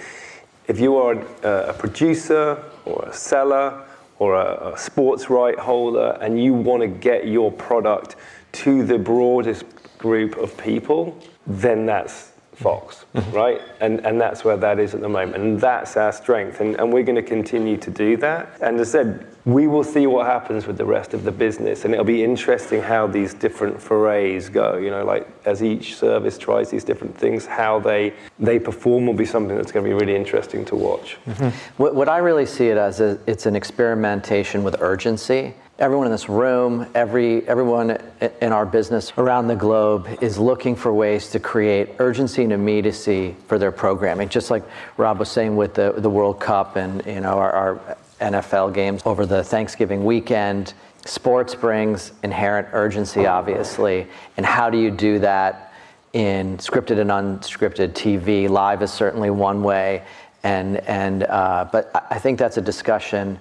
[0.67, 3.85] If you are a, a producer or a seller
[4.19, 8.17] or a, a sports right holder and you want to get your product
[8.53, 9.65] to the broadest
[9.99, 13.37] group of people, then that's Fox, mm-hmm.
[13.37, 13.61] right?
[13.81, 15.43] And, and that's where that is at the moment.
[15.43, 16.61] And that's our strength.
[16.61, 18.59] And, and we're going to continue to do that.
[18.63, 21.85] And as I said, we will see what happens with the rest of the business.
[21.85, 24.77] And it'll be interesting how these different forays go.
[24.77, 29.15] You know, like as each service tries these different things, how they, they perform will
[29.15, 31.17] be something that's going to be really interesting to watch.
[31.27, 31.57] Mm-hmm.
[31.81, 36.13] What, what I really see it as, is it's an experimentation with urgency everyone in
[36.13, 37.99] this room, every, everyone
[38.41, 43.37] in our business around the globe is looking for ways to create urgency and immediacy
[43.47, 44.27] for their programming.
[44.27, 44.65] Just like
[44.97, 49.03] Rob was saying with the, the World Cup and you know, our, our NFL games
[49.05, 50.75] over the Thanksgiving weekend.
[51.05, 54.07] Sports brings inherent urgency, obviously.
[54.37, 55.73] And how do you do that
[56.13, 58.49] in scripted and unscripted TV?
[58.49, 60.03] Live is certainly one way.
[60.43, 63.39] And, and, uh, but I think that's a discussion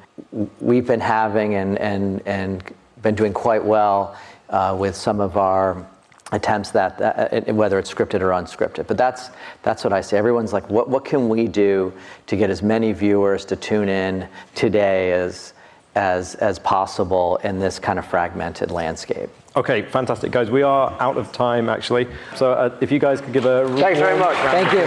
[0.59, 2.63] we've been having and, and, and
[3.01, 4.15] been doing quite well
[4.49, 5.87] uh, with some of our
[6.31, 8.87] attempts that, uh, whether it's scripted or unscripted.
[8.87, 9.29] But that's,
[9.61, 10.17] that's what I say.
[10.17, 11.93] Everyone's like, what, what can we do
[12.27, 15.53] to get as many viewers to tune in today as,
[15.93, 19.29] as, as possible in this kind of fragmented landscape?
[19.55, 20.49] Okay, fantastic, guys.
[20.49, 22.07] We are out of time, actually.
[22.35, 23.67] So uh, if you guys could give a...
[23.77, 24.35] Thanks very much.
[24.37, 24.83] Thank you.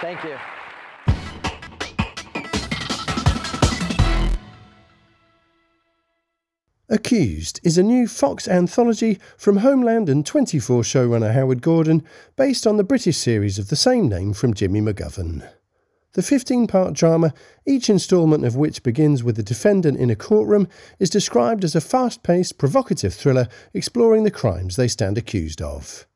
[0.00, 0.38] Thank you.
[6.94, 12.04] Accused is a new Fox anthology from Homeland and 24 showrunner Howard Gordon,
[12.36, 15.44] based on the British series of the same name from Jimmy McGovern.
[16.12, 17.34] The 15 part drama,
[17.66, 20.68] each instalment of which begins with the defendant in a courtroom,
[21.00, 26.06] is described as a fast paced, provocative thriller exploring the crimes they stand accused of.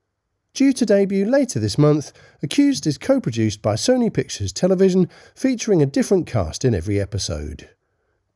[0.55, 5.83] Due to debut later this month, Accused is co produced by Sony Pictures Television, featuring
[5.83, 7.69] a different cast in every episode.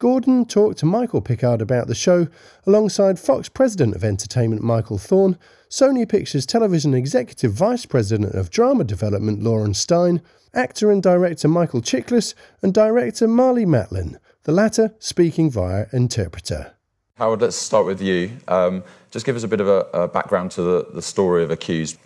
[0.03, 2.27] Gordon talked to Michael Pickard about the show
[2.67, 5.39] alongside Fox President of Entertainment Michael Thorn,
[5.71, 10.21] Sony Pictures Television Executive Vice President of Drama Development Lauren Stein,
[10.55, 16.75] actor and director Michael Chiklis, and director Marlee Matlin, the latter speaking via interpreter.
[17.15, 18.33] Howard, let's start with you.
[18.49, 21.53] Um, just give us a bit of a, a background to the, the, story of
[21.53, 21.97] Accused.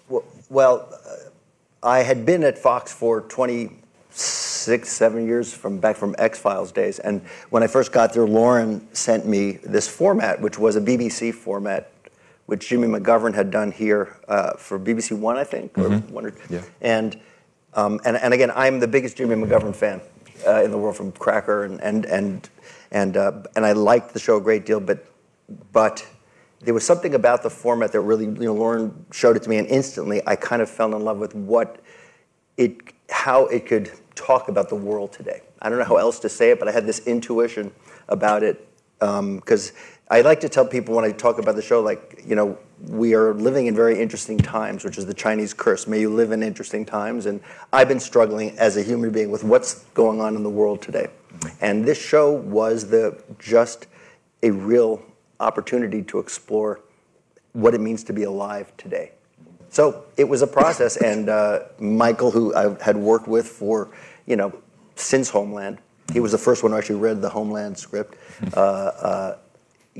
[0.50, 1.30] Well, uh,
[1.82, 3.22] I had been at Fox for
[4.16, 8.26] 26, seven years from back from X Files days, and when I first got there,
[8.26, 11.92] Lauren sent me this format, which was a BBC format,
[12.46, 16.12] which Jimmy McGovern had done here uh, for BBC One, I think, mm-hmm.
[16.12, 16.62] one or, yeah.
[16.80, 17.20] and,
[17.74, 20.00] um, and and again, I'm the biggest Jimmy McGovern fan
[20.46, 22.48] uh, in the world, from Cracker and and and
[22.90, 25.06] and uh, and I liked the show a great deal, but
[25.72, 26.04] but
[26.60, 29.58] there was something about the format that really, you know, Lauren showed it to me,
[29.58, 31.80] and instantly I kind of fell in love with what
[32.56, 32.80] it,
[33.10, 35.42] how it could talk about the world today.
[35.62, 37.70] I don't know how else to say it, but I had this intuition
[38.08, 38.66] about it
[38.98, 39.76] because um,
[40.10, 42.58] I like to tell people when I talk about the show, like, you know,
[42.88, 45.86] we are living in very interesting times, which is the Chinese curse.
[45.86, 47.26] May you live in interesting times.
[47.26, 47.40] And
[47.72, 51.08] I've been struggling as a human being with what's going on in the world today.
[51.60, 53.86] And this show was the just
[54.42, 55.02] a real
[55.40, 56.80] opportunity to explore
[57.52, 59.12] what it means to be alive today.
[59.76, 63.90] So it was a process, and uh, Michael, who I had worked with for,
[64.24, 64.50] you know,
[64.94, 65.76] since Homeland,
[66.14, 68.16] he was the first one who actually read the Homeland script.
[68.54, 69.36] Uh, uh,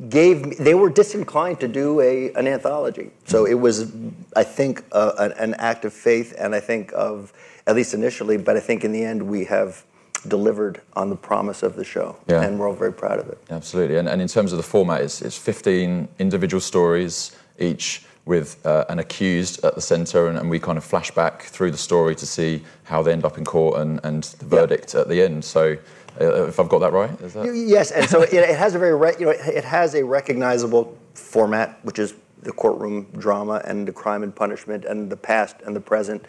[0.09, 3.11] gave me, they were disinclined to do a an anthology.
[3.27, 3.93] So it was,
[4.35, 7.35] I think, an, an act of faith, and I think of
[7.67, 9.85] at least initially, but I think in the end we have
[10.27, 12.41] delivered on the promise of the show, Yeah.
[12.41, 13.39] and we're all very proud of it.
[13.51, 13.99] Absolutely.
[13.99, 18.85] And, and in terms of the format, it's, it's 15 individual stories, each with uh,
[18.89, 22.15] an accused at the centre, and, and we kind of flash back through the story
[22.17, 25.45] to see how they end up in court and, and the verdict at the end.
[25.45, 25.77] So,
[26.21, 27.55] uh, if I've got that right, is that?
[27.55, 30.99] Yes, and so it, it has a very re, you know it has a recognizable
[31.15, 35.75] format, which is the courtroom drama and the crime and punishment and the past and
[35.75, 36.25] the present.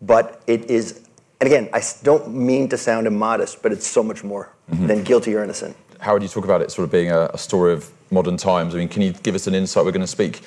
[0.00, 1.00] But it is,
[1.40, 5.34] and again, I don't mean to sound immodest, but it's so much more than guilty
[5.34, 5.76] or innocent.
[5.98, 8.74] How would you talk about it sort of being a, a story of modern times?
[8.74, 9.84] I mean, can you give us an insight?
[9.84, 10.42] We're going to speak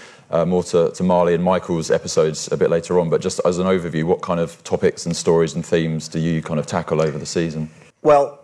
[0.46, 3.68] more to, to Marlee and Michael's episodes a bit later on, but just as an
[3.68, 7.18] overview, what kind of topics and stories and themes do you kind of tackle over
[7.18, 7.70] the season?
[8.02, 8.40] Well,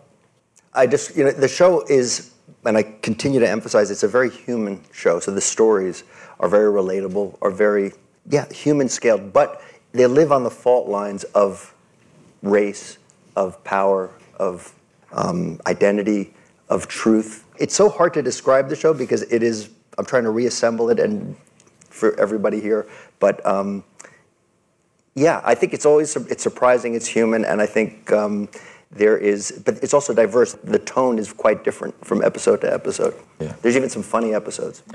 [0.74, 2.34] I just, you know, the show is,
[2.64, 5.18] and I continue to emphasize, it's a very human show.
[5.18, 6.04] So the stories
[6.40, 7.92] are very relatable, are very,
[8.30, 9.62] yeah, human scaled, but
[9.92, 11.74] they live on the fault lines of
[12.42, 12.98] race,
[13.34, 14.72] of power, of
[15.12, 16.34] um, identity,
[16.68, 17.44] of truth.
[17.58, 21.00] It's so hard to describe the show because it is, I'm trying to reassemble it
[21.00, 21.34] and
[21.98, 22.86] for everybody here,
[23.18, 23.84] but um,
[25.14, 26.94] yeah, I think it's always it's surprising.
[26.94, 28.48] It's human, and I think um,
[28.90, 30.54] there is, but it's also diverse.
[30.64, 33.14] The tone is quite different from episode to episode.
[33.38, 33.54] Yeah.
[33.60, 34.82] There's even some funny episodes.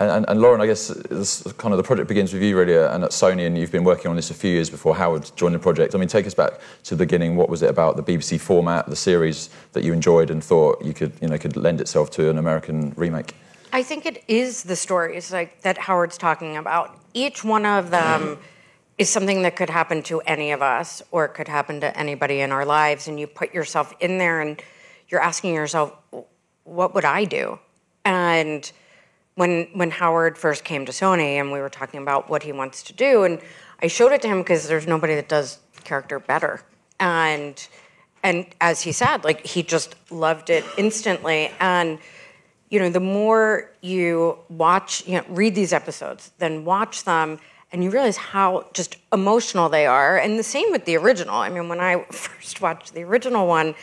[0.00, 2.76] And, and, and Lauren, I guess this kind of the project begins with you really,
[2.76, 5.56] and at Sony, and you've been working on this a few years before Howard joined
[5.56, 5.92] the project.
[5.96, 7.34] I mean, take us back to the beginning.
[7.34, 10.94] What was it about the BBC format, the series that you enjoyed and thought you
[10.94, 13.34] could, you know, could lend itself to an American remake?
[13.72, 16.98] I think it is the stories like that Howard's talking about.
[17.14, 18.42] Each one of them mm-hmm.
[18.96, 22.40] is something that could happen to any of us or it could happen to anybody
[22.40, 24.62] in our lives and you put yourself in there and
[25.08, 25.92] you're asking yourself
[26.64, 27.58] what would I do?
[28.04, 28.70] And
[29.34, 32.82] when when Howard first came to Sony and we were talking about what he wants
[32.84, 33.40] to do and
[33.80, 36.62] I showed it to him because there's nobody that does character better.
[37.00, 37.68] And
[38.22, 41.98] and as he said, like he just loved it instantly and
[42.70, 47.38] you know, the more you watch, you know, read these episodes, then watch them,
[47.72, 50.18] and you realize how just emotional they are.
[50.18, 51.36] And the same with the original.
[51.36, 53.74] I mean, when I first watched the original one,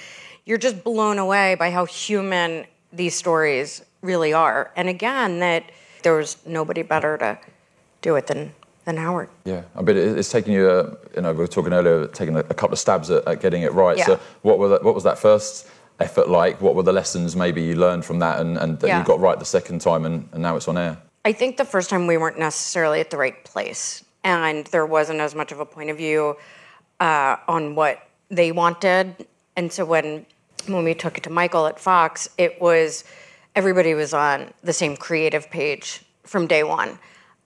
[0.45, 4.71] you're just blown away by how human these stories really are.
[4.75, 5.71] And again, that
[6.03, 7.39] there was nobody better to
[8.01, 8.53] do it than
[8.85, 9.29] than Howard.
[9.45, 12.41] Yeah, I mean, it's taken you, uh, you know, we were talking earlier, taking a,
[12.41, 13.97] a couple of stabs at, at getting it right.
[13.97, 14.05] Yeah.
[14.05, 15.67] So, what, were what was that first
[15.99, 16.61] effort like?
[16.61, 18.99] What were the lessons maybe you learned from that and, and that Yeah.
[18.99, 20.97] you got right the second time and, and now it's on air?
[21.23, 25.19] I think the first time we weren't necessarily at the right place, and there wasn't
[25.21, 26.37] as much of a point of view
[26.99, 29.25] uh, on what they wanted.
[29.55, 30.25] And so when
[30.67, 33.03] when we took it to Michael at Fox, it was
[33.55, 36.99] everybody was on the same creative page from day one,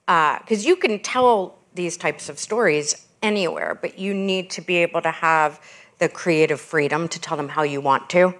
[0.06, 5.02] because you can tell these types of stories anywhere, but you need to be able
[5.02, 5.60] to have
[6.00, 8.34] the creative freedom to tell them how you want to.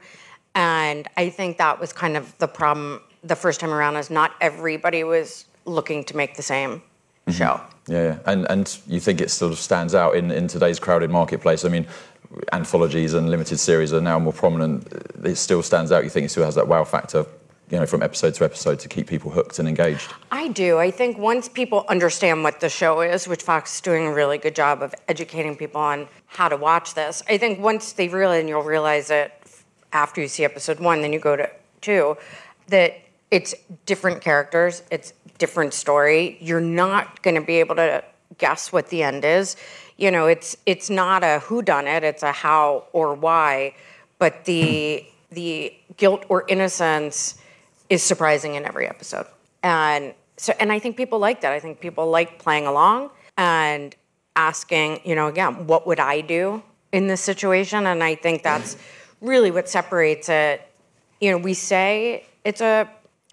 [0.54, 4.32] And I think that was kind of the problem the first time around is not
[4.40, 7.32] everybody was looking to make the same mm-hmm.
[7.32, 7.60] show.
[7.86, 8.18] Yeah, yeah.
[8.26, 11.64] And, and you think it sort of stands out in, in today's crowded marketplace?
[11.64, 11.86] I mean,
[12.52, 14.86] anthologies and limited series are now more prominent.
[15.24, 16.04] It still stands out.
[16.04, 17.26] You think it still has that wow factor,
[17.70, 20.12] you know, from episode to episode to keep people hooked and engaged?
[20.30, 20.78] I do.
[20.78, 24.38] I think once people understand what the show is, which Fox is doing a really
[24.38, 28.40] good job of educating people on how to watch this, I think once they realize,
[28.40, 29.32] and you'll realize it
[29.92, 31.48] after you see episode one, then you go to
[31.80, 32.16] two,
[32.68, 32.98] that
[33.30, 33.54] it's
[33.86, 36.38] different characters, it's different story.
[36.40, 38.02] You're not going to be able to
[38.38, 39.56] guess what the end is.
[39.96, 43.74] You know, it's it's not a who done it, it's a how or why,
[44.18, 47.39] but the the guilt or innocence
[47.90, 49.26] is surprising in every episode.
[49.62, 51.52] And so and I think people like that.
[51.52, 53.94] I think people like playing along and
[54.36, 56.62] asking, you know, again, what would I do
[56.92, 57.86] in this situation?
[57.86, 58.76] And I think that's
[59.20, 60.62] really what separates it.
[61.20, 62.88] You know, we say it's a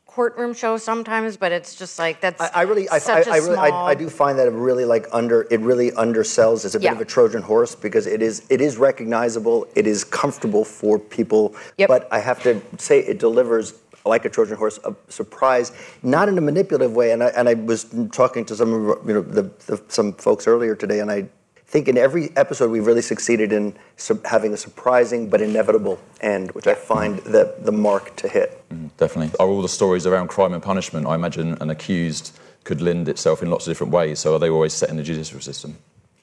[0.05, 3.41] courtroom show sometimes, but it's just like that's I, I really, I, I, I, really
[3.53, 6.65] small- I do find that it really like under, it really undersells.
[6.65, 6.93] It's a bit Yeah.
[6.93, 9.67] of a Trojan horse because it is, it is recognizable.
[9.75, 11.55] It is comfortable for people.
[11.77, 11.87] Yep.
[11.87, 13.73] But I have to say, it delivers
[14.07, 15.71] like a Trojan horse, a surprise,
[16.03, 17.11] not in a manipulative way.
[17.11, 18.71] And I, and I was talking to some,
[19.05, 21.27] you know, the, the, some folks earlier today, and I
[21.67, 26.51] think in every episode we've really succeeded in su- having a surprising but inevitable end,
[26.51, 28.63] which I find the, the mark to hit.
[28.69, 29.37] Mm, definitely.
[29.39, 31.05] Are all the stories around crime and punishment?
[31.05, 34.19] I imagine an accused could lend itself in lots of different ways.
[34.19, 35.77] So are they always set in the judicial system?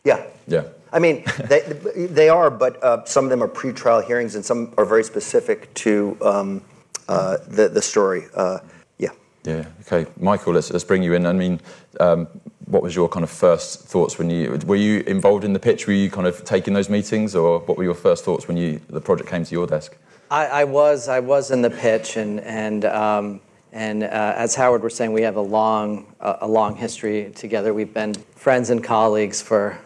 [0.04, 0.24] Yeah.
[0.46, 0.64] Yeah.
[0.92, 1.60] I mean, they,
[1.94, 5.72] they are, but uh, some of them are pre-trial hearings, and some are very specific
[5.74, 6.62] to um,
[7.08, 8.24] uh, the the story.
[8.34, 8.58] Uh,
[8.98, 9.10] yeah.
[9.44, 9.66] Yeah.
[9.82, 10.54] Okay, Michael.
[10.54, 11.26] Let's let's bring you in.
[11.26, 11.60] I mean,
[12.00, 12.28] um,
[12.66, 15.86] what was your kind of first thoughts when you were you involved in the pitch?
[15.86, 18.80] Were you kind of taking those meetings, or what were your first thoughts when you
[18.88, 19.96] the project came to your desk?
[20.30, 23.40] I, I was I was in the pitch, and and um,
[23.72, 27.74] and uh, as Howard was saying, we have a long uh, a long history together.
[27.74, 29.78] We've been friends and colleagues for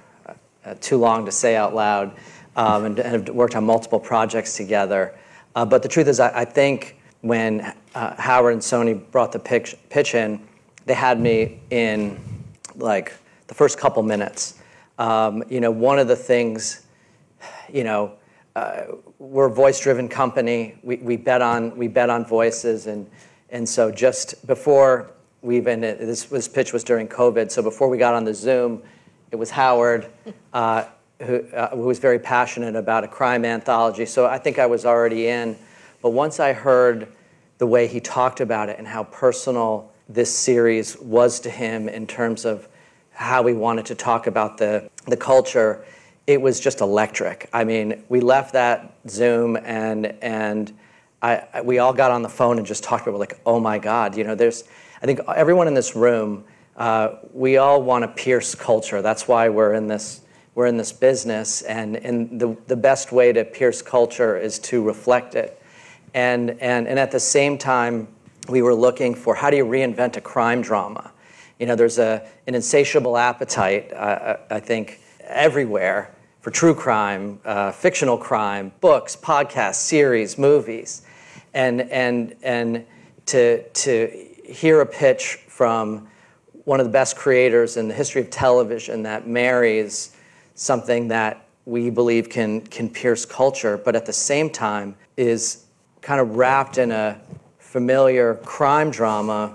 [0.64, 2.12] uh, too long to say out loud,
[2.54, 5.14] um, and, and, have worked on multiple projects together.
[5.54, 7.60] Uh, but the truth is, I, I think when
[7.94, 10.40] uh, Howard and Sony brought the pitch, pitch in,
[10.86, 12.18] they had me in
[12.76, 13.12] like
[13.48, 14.54] the first couple minutes.
[14.98, 16.86] Um, you know, one of the things,
[17.72, 18.12] you know,
[18.56, 18.82] uh,
[19.18, 20.76] we're a voice-driven company.
[20.82, 23.08] We, we bet on we bet on voices, and
[23.50, 25.10] and so just before
[25.42, 27.50] we even this this pitch was during COVID.
[27.50, 28.82] So before we got on the Zoom,
[29.30, 30.06] it was Howard,
[30.52, 30.86] uh,
[31.20, 34.06] who, uh, who was very passionate about a crime anthology.
[34.06, 35.56] So I think I was already in.
[36.01, 37.09] But once I heard
[37.59, 42.07] the way he talked about it and how personal this series was to him in
[42.07, 42.68] terms of
[43.11, 45.84] how we wanted to talk about the, the culture,
[46.26, 47.49] it was just electric.
[47.53, 50.72] I mean, we left that Zoom and, and
[51.20, 54.16] I, we all got on the phone and just talked about like, oh my God,
[54.16, 54.64] you know, there's,
[55.03, 56.44] I think everyone in this room,
[56.76, 59.03] uh, we all want to pierce culture.
[59.03, 60.20] That's why we're in this,
[60.55, 61.62] we're in this business.
[61.62, 65.61] And, and the, the best way to pierce culture is to reflect it.
[66.14, 68.09] And, and, and at the same time,
[68.48, 71.12] we were looking for how do you reinvent a crime drama?
[71.59, 77.72] You know, there's a, an insatiable appetite, uh, I think, everywhere for true crime, uh,
[77.72, 81.02] fictional crime, books, podcasts, series, movies.
[81.52, 82.86] And, and, and
[83.26, 86.09] to, to hear a pitch from
[86.64, 90.16] one of the best creators in the history of television that marries
[90.54, 95.64] something that we believe can, can pierce culture, but at the same time is
[96.09, 97.20] kind of wrapped in a
[97.59, 99.54] familiar crime drama,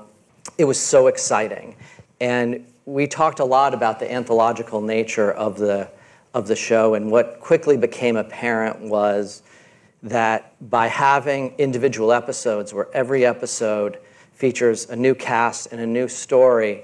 [0.60, 1.76] it was so exciting.
[2.22, 5.90] And we talked a lot about the anthological nature of the,
[6.36, 9.42] of the show, and what quickly became apparent was
[10.04, 13.98] that by having individual episodes where every episode
[14.34, 16.84] features a new cast and a new story,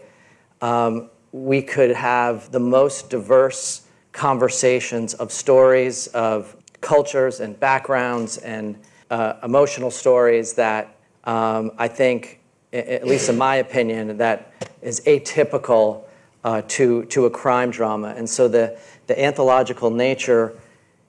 [0.63, 8.75] um, we could have the most diverse conversations of stories, of cultures and backgrounds and
[9.09, 12.39] uh, emotional stories that um, I think,
[12.73, 16.03] at least in my opinion, that is atypical
[16.43, 18.13] uh, to, to a crime drama.
[18.15, 20.57] And so the, the anthological nature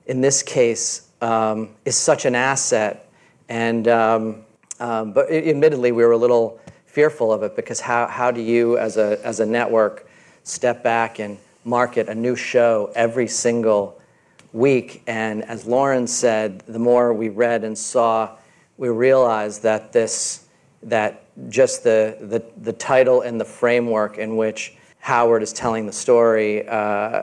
[0.07, 3.11] in this case um, is such an asset.
[3.49, 4.45] And, um,
[4.81, 8.77] um but admittedly, we were a little fearful of it because how, how do you,
[8.79, 10.09] as a, as a network,
[10.43, 14.00] step back and market a new show every single
[14.53, 15.03] week?
[15.07, 18.37] And as Lauren said, the more we read and saw,
[18.77, 20.47] we realized that this,
[20.83, 25.93] that just the, the, the title and the framework in which Howard is telling the
[25.93, 27.23] story uh,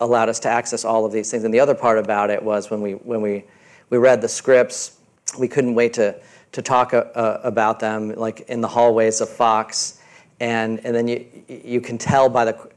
[0.00, 1.44] allowed us to access all of these things.
[1.44, 3.44] And the other part about it was when we, when we,
[3.90, 4.98] we read the scripts,
[5.38, 6.20] we couldn't wait to
[6.52, 10.00] to talk uh, about them, like in the hallways of Fox,
[10.40, 12.70] and and then you you can tell by the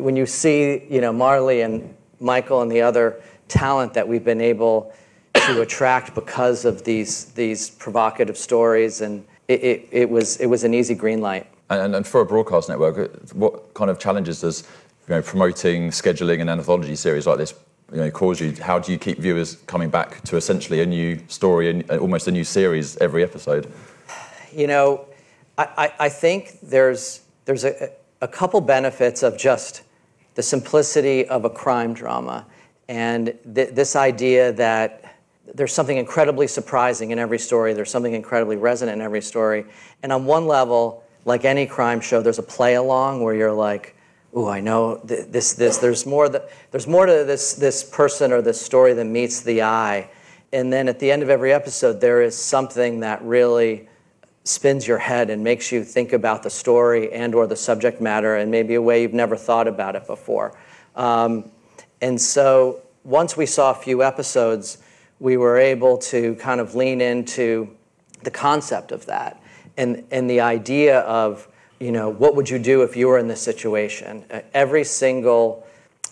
[0.00, 4.40] when you see you know Marlee and Michael and the other talent that we've been
[4.40, 4.92] able
[5.34, 10.64] to attract because of these these provocative stories, and it, it, it was it was
[10.64, 11.46] an easy green light.
[11.68, 14.68] And, and for a broadcast network, what kind of challenges does
[15.08, 17.54] you know, promoting, scheduling an anthology series like this
[17.92, 18.52] you know, cause you?
[18.60, 22.30] How do you keep viewers coming back to essentially a new story and almost a
[22.30, 23.72] new series every episode?
[24.52, 25.06] You know,
[25.58, 27.90] I, I think there's there's a,
[28.20, 29.82] a couple benefits of just
[30.36, 32.46] the simplicity of a crime drama
[32.88, 35.16] and th- this idea that
[35.54, 39.64] there's something incredibly surprising in every story, there's something incredibly resonant in every story.
[40.02, 43.96] And on one level, like any crime show, there's a play along where you're like,
[44.36, 48.42] ooh, I know this, this, there's more, that, there's more to this, this person or
[48.42, 50.10] this story than meets the eye.
[50.52, 53.88] And then at the end of every episode, there is something that really
[54.46, 58.36] spins your head and makes you think about the story and or the subject matter
[58.36, 60.56] in maybe a way you've never thought about it before.
[60.94, 61.50] Um,
[62.00, 64.78] and so once we saw a few episodes,
[65.18, 67.68] we were able to kind of lean into
[68.22, 69.42] the concept of that
[69.76, 71.48] and, and the idea of,
[71.80, 74.24] you know, what would you do if you were in this situation?
[74.30, 75.66] Uh, every single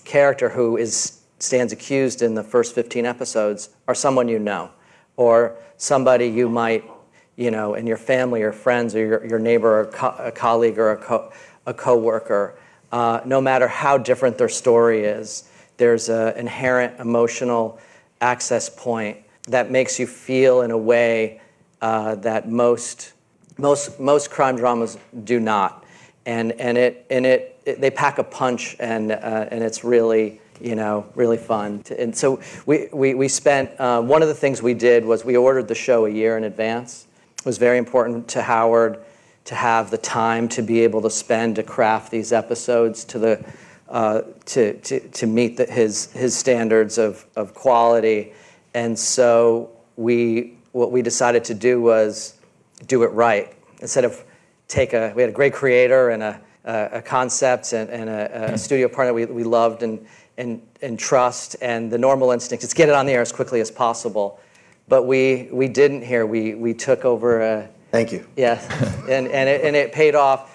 [0.05, 4.71] character who is stands accused in the first 15 episodes are someone you know
[5.17, 6.85] or somebody you might,
[7.37, 10.79] you know, in your family or friends or your, your neighbor or co- a colleague
[10.79, 11.33] or a, co-
[11.67, 12.55] a coworker.
[12.93, 17.79] Uh, no matter how different their story is, there's an inherent emotional
[18.21, 19.19] access point
[19.49, 21.41] that makes you feel in a way
[21.83, 23.13] uh, that most,
[23.59, 25.85] most, most crime dramas do not.
[26.27, 30.41] And, and, it, and it, it they pack a punch, and, uh, and it's really,
[30.61, 31.83] you know, really fun.
[31.99, 35.37] And so we, we, we spent, uh, one of the things we did was we
[35.37, 37.07] ordered the show a year in advance.
[37.45, 39.05] Was very important to Howard
[39.45, 43.45] to have the time to be able to spend to craft these episodes to the
[43.89, 48.33] uh, to, to, to meet the, his, his standards of, of quality.
[48.73, 52.39] And so we, what we decided to do was
[52.87, 53.55] do it right.
[53.81, 54.25] Instead of
[54.69, 58.55] take a, we had a great creator and a, a, a concept and, and a,
[58.55, 60.05] a, studio partner we, we loved and,
[60.39, 61.55] and, and trust.
[61.61, 64.41] And the normal instinct is get it on the air as quickly as possible.
[64.89, 66.27] But we, we didn't here.
[66.27, 67.69] We, we took over a.
[67.91, 68.27] Thank you.
[68.37, 68.67] Yes,
[69.09, 70.51] and, and, it, and it paid off.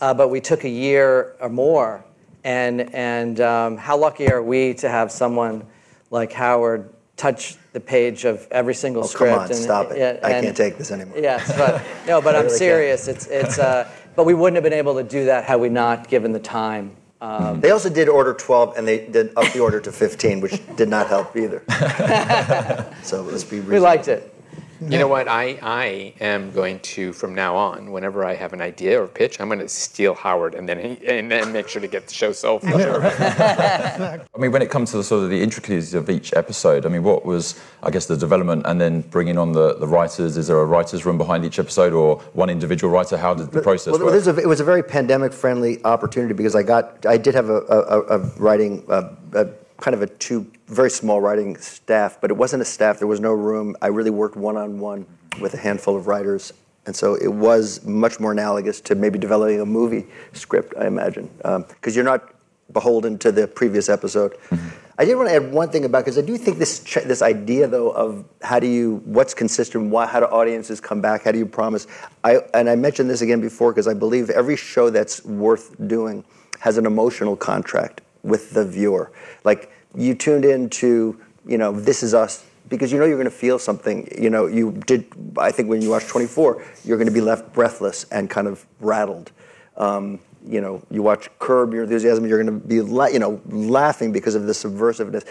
[0.00, 2.04] Uh, but we took a year or more
[2.46, 5.66] and, and um, how lucky are we to have someone
[6.12, 9.32] like Howard touch the page of every single oh, script?
[9.32, 10.20] Come on, and, stop it.
[10.22, 11.18] And, I can't take this anymore.
[11.18, 13.08] Yes, but no, but I'm really serious.
[13.08, 16.06] It's, it's, uh, but we wouldn't have been able to do that had we not
[16.06, 16.96] given the time.
[17.20, 20.60] Um, they also did order 12 and they did up the order to 15, which
[20.76, 21.62] did not help either.
[23.02, 23.72] so let's be reasonable.
[23.72, 24.35] We liked it.
[24.80, 25.28] You know what?
[25.28, 29.40] I, I am going to, from now on, whenever I have an idea or pitch,
[29.40, 32.14] I'm going to steal Howard and then he, and then make sure to get the
[32.14, 32.62] show sold.
[32.62, 33.04] For sure.
[33.04, 36.88] I mean, when it comes to the sort of the intricacies of each episode, I
[36.88, 40.36] mean, what was, I guess, the development and then bringing on the, the writers?
[40.36, 43.16] Is there a writer's room behind each episode or one individual writer?
[43.16, 44.12] How did the process well, work?
[44.12, 47.60] Well, a, it was a very pandemic-friendly opportunity because I got, I did have a,
[47.68, 49.48] a, a writing, uh, a,
[49.80, 52.98] kind of a two very small writing staff, but it wasn't a staff.
[52.98, 53.76] There was no room.
[53.82, 55.06] I really worked one on one
[55.40, 56.52] with a handful of writers,
[56.86, 60.74] and so it was much more analogous to maybe developing a movie script.
[60.78, 62.34] I imagine because um, you're not
[62.72, 64.32] beholden to the previous episode.
[64.50, 64.68] Mm-hmm.
[64.98, 67.66] I did want to add one thing about because I do think this this idea
[67.66, 71.38] though of how do you what's consistent, why, how do audiences come back, how do
[71.38, 71.86] you promise?
[72.24, 76.24] I and I mentioned this again before because I believe every show that's worth doing
[76.60, 79.12] has an emotional contract with the viewer.
[79.44, 83.24] Like you tuned in to, you know, This Is Us because you know you're going
[83.24, 84.08] to feel something.
[84.20, 85.06] You know, you did.
[85.38, 88.66] I think when you watch 24, you're going to be left breathless and kind of
[88.80, 89.32] rattled.
[89.76, 93.40] Um, you know, you watch Curb Your Enthusiasm, you're going to be, la- you know,
[93.46, 95.26] laughing because of the subversiveness.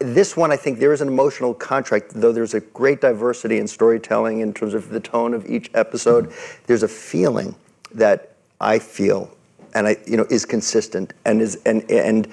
[0.00, 3.68] This one, I think there is an emotional contract, though there's a great diversity in
[3.68, 6.32] storytelling in terms of the tone of each episode.
[6.66, 7.54] There's a feeling
[7.92, 9.35] that I feel,
[9.76, 12.26] and I, you know, is consistent and is and and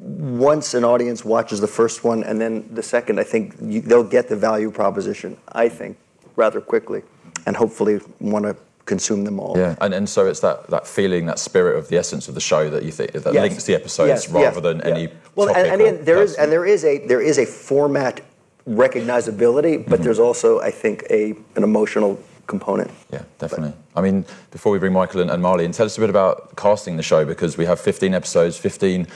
[0.00, 4.04] once an audience watches the first one and then the second, I think you, they'll
[4.18, 5.96] get the value proposition, I think,
[6.36, 7.02] rather quickly,
[7.44, 9.58] and hopefully want to consume them all.
[9.58, 12.40] Yeah, and, and so it's that, that feeling, that spirit of the essence of the
[12.40, 13.42] show that you think that yes.
[13.42, 14.96] links the episodes yes, rather yes, than yeah.
[14.96, 15.08] any.
[15.34, 18.20] Well, and, and there is and there is a there is a format
[18.68, 20.04] recognizability, but mm-hmm.
[20.04, 22.90] there's also, I think, a an emotional component.
[23.12, 23.74] Yeah, definitely.
[23.92, 26.10] But, I mean, before we bring Michael and, and Marlee in, tell us a bit
[26.10, 29.06] about casting the show because we have 15 episodes, 15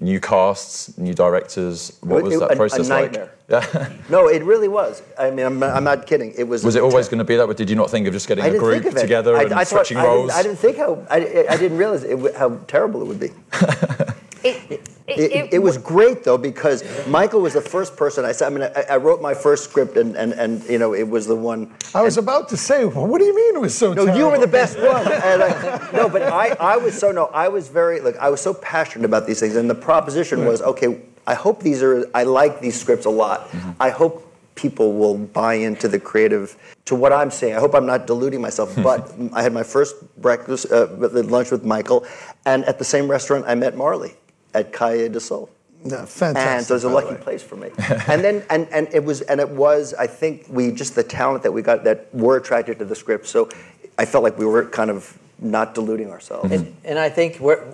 [0.00, 1.98] new casts, new directors.
[2.00, 3.32] What was that process a nightmare.
[3.48, 3.72] like?
[3.72, 3.92] Yeah.
[4.08, 5.02] no, it really was.
[5.18, 6.32] I mean, I'm, I'm not kidding.
[6.38, 6.64] It was.
[6.64, 7.44] Was it always going to be that?
[7.44, 9.96] Or did you not think of just getting a group together I, and I switching
[9.96, 10.30] thought, roles?
[10.30, 11.06] I didn't, I didn't, think how.
[11.10, 13.30] I, I didn't realize it, how terrible it would be.
[14.42, 18.46] It, it, it, it, was great though because Michael was the first person I said.
[18.46, 21.26] I mean, I, I, wrote my first script and, and, and you know it was
[21.26, 21.74] the one.
[21.94, 23.92] I was and, about to say, well, what do you mean it was so?
[23.92, 24.18] No, terrible?
[24.18, 25.06] you were the best one.
[25.06, 28.54] I, no, but I, I was so no, I was very like I was so
[28.54, 31.02] passionate about these things, and the proposition was okay.
[31.26, 32.06] I hope these are.
[32.14, 33.48] I like these scripts a lot.
[33.48, 33.70] Mm-hmm.
[33.80, 37.56] I hope people will buy into the creative to what I'm saying.
[37.56, 38.76] I hope I'm not deluding myself.
[38.82, 40.86] But I had my first breakfast uh,
[41.36, 42.06] lunch with Michael,
[42.44, 44.14] and at the same restaurant I met Marlee
[44.54, 45.50] at Calle de Sol.
[45.84, 46.36] Yeah, fantastic.
[46.36, 47.70] And so it was a lucky place for me.
[48.06, 51.42] and then and, and it was and it was I think we just the talent
[51.42, 53.26] that we got that were attracted to the script.
[53.26, 53.48] So
[53.96, 56.52] I felt like we were kind of not deluding ourselves.
[56.52, 57.64] And, and I think we're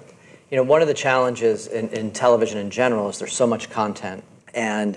[0.50, 3.70] you know one of the challenges in, in television in general is there's so much
[3.70, 4.22] content
[4.54, 4.96] and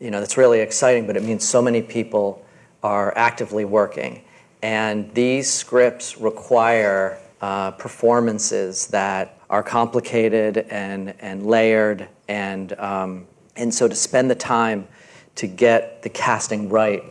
[0.00, 2.44] you know that's really exciting, but it means so many people
[2.82, 4.22] are actively working.
[4.62, 12.08] And these scripts require uh, performances that are complicated and, and layered.
[12.28, 13.26] And, um,
[13.56, 14.86] and so to spend the time
[15.36, 17.02] to get the casting right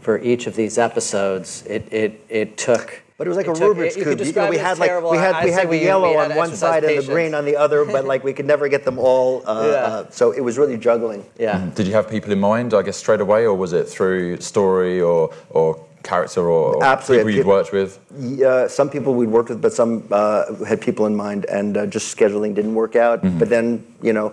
[0.00, 3.00] for each of these episodes, it it it took.
[3.16, 4.18] But it was like it a took- Rubik's you cube.
[4.18, 5.10] could You know, we had like terrible.
[5.12, 7.06] we had I'd we had the we- yellow we on one exercise side and the
[7.06, 9.42] green on the other, but like we could never get them all.
[9.46, 9.76] Uh, Yeah.
[9.86, 11.24] uh, so it was really juggling.
[11.38, 11.70] Yeah.
[11.74, 15.00] Did you have people in mind, I guess, straight away, or was it through story
[15.00, 17.32] or, or character or, or Absolutely.
[17.32, 17.98] people you'd worked with?
[18.16, 21.86] Yeah, some people we'd worked with, but some uh, had people in mind, and uh,
[21.86, 23.20] just scheduling didn't work out.
[23.38, 24.32] But then, you know,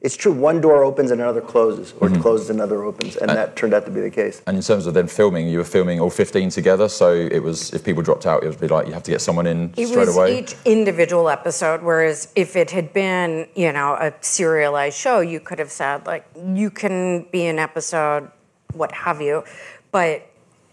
[0.00, 0.32] it's true.
[0.32, 3.74] One door opens and another closes, or it closes and another opens, and that turned
[3.74, 4.40] out to be the case.
[4.46, 7.74] And in terms of then filming, you were filming all 15 together, so it was,
[7.74, 9.88] if people dropped out, it would be like you have to get someone in It
[9.88, 10.38] straight was away.
[10.38, 15.58] each individual episode, whereas if it had been, you know, a serialized show, you could
[15.58, 18.30] have said, like, you can be an episode,
[18.74, 19.42] what have you.
[19.90, 20.27] But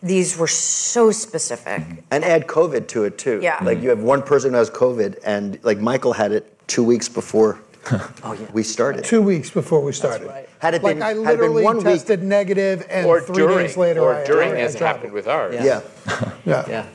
[0.05, 1.81] these were so specific.
[2.11, 3.39] And add COVID to it too.
[3.41, 3.57] Yeah.
[3.63, 7.09] Like you have one person who has COVID, and like Michael had it two weeks
[7.09, 7.59] before
[7.91, 8.47] oh, yeah.
[8.53, 9.03] we started.
[9.03, 10.27] Two weeks before we started.
[10.27, 10.49] right.
[10.59, 13.21] Had it like been- I had it been literally one week- tested negative, and Or
[13.21, 14.95] three during, days later, or I, during, I, I as traveled.
[14.95, 15.55] happened with ours.
[15.55, 15.81] Yeah.
[16.45, 16.85] Yeah, Yeah.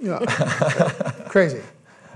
[0.00, 0.18] yeah.
[1.28, 1.60] crazy.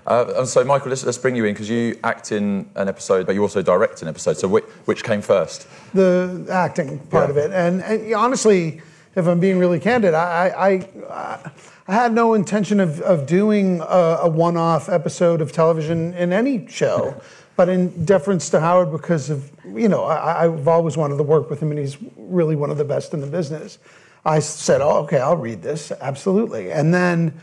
[0.07, 3.27] Uh, and so, Michael, let's, let's bring you in because you act in an episode,
[3.27, 4.37] but you also direct an episode.
[4.37, 5.67] So, which, which came first?
[5.95, 7.31] the acting part Yeah.
[7.31, 7.51] of it.
[7.53, 8.81] And, and honestly,
[9.15, 10.71] if I'm being really candid, I, I,
[11.11, 11.51] I,
[11.89, 16.33] I had no intention of, of doing a, a one off episode of television in
[16.33, 17.21] any show.
[17.57, 21.51] But in deference to Howard, because of, you know, I, I've always wanted to work
[21.51, 23.79] with him and he's really one of the best in the business.
[24.25, 26.73] I said, oh, okay, I'll read this, absolutely.
[26.73, 27.39] And then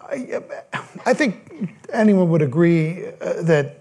[0.00, 0.40] I,
[1.04, 3.80] I think anyone would agree uh, that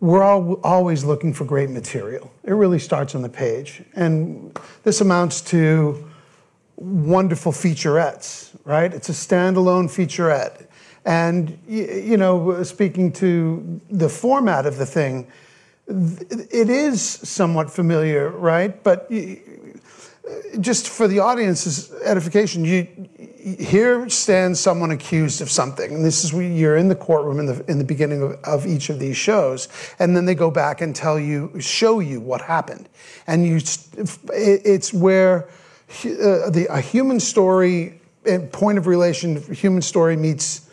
[0.00, 2.30] we're all always looking for great material.
[2.44, 3.82] It really starts on the page.
[3.94, 6.05] And this amounts to
[6.76, 8.92] wonderful featurettes, right?
[8.92, 10.66] It's a standalone featurette.
[11.04, 15.28] And, you know, speaking to the format of the thing,
[15.88, 18.82] it is somewhat familiar, right?
[18.82, 19.08] But
[20.58, 22.88] just for the audience's edification, you
[23.60, 27.46] here stands someone accused of something, and this is where you're in the courtroom in
[27.46, 29.68] the in the beginning of, of each of these shows,
[30.00, 32.88] and then they go back and tell you, show you what happened,
[33.28, 33.60] and you,
[34.32, 35.48] it's where
[35.88, 40.68] uh, the a human story, and point of relation, human story meets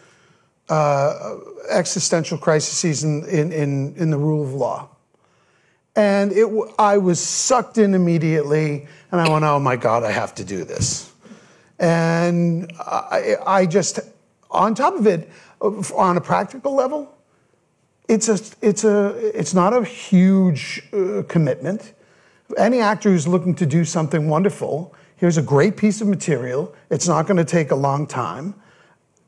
[0.70, 1.36] uh,
[1.70, 4.90] existential crises in, in in in the rule of law
[5.96, 6.48] and it,
[6.80, 10.64] I was sucked in immediately, and I went, "Oh my God, I have to do
[10.64, 11.12] this."
[11.80, 14.00] And I, I just,
[14.50, 15.30] on top of it,
[15.62, 17.14] uh, on a practical level,
[18.08, 21.94] it's a, it's a, it's not a huge uh, commitment.
[22.58, 26.76] Any actor who's looking to do something wonderful, here's a great piece of material.
[26.90, 28.56] It's not going to take a long time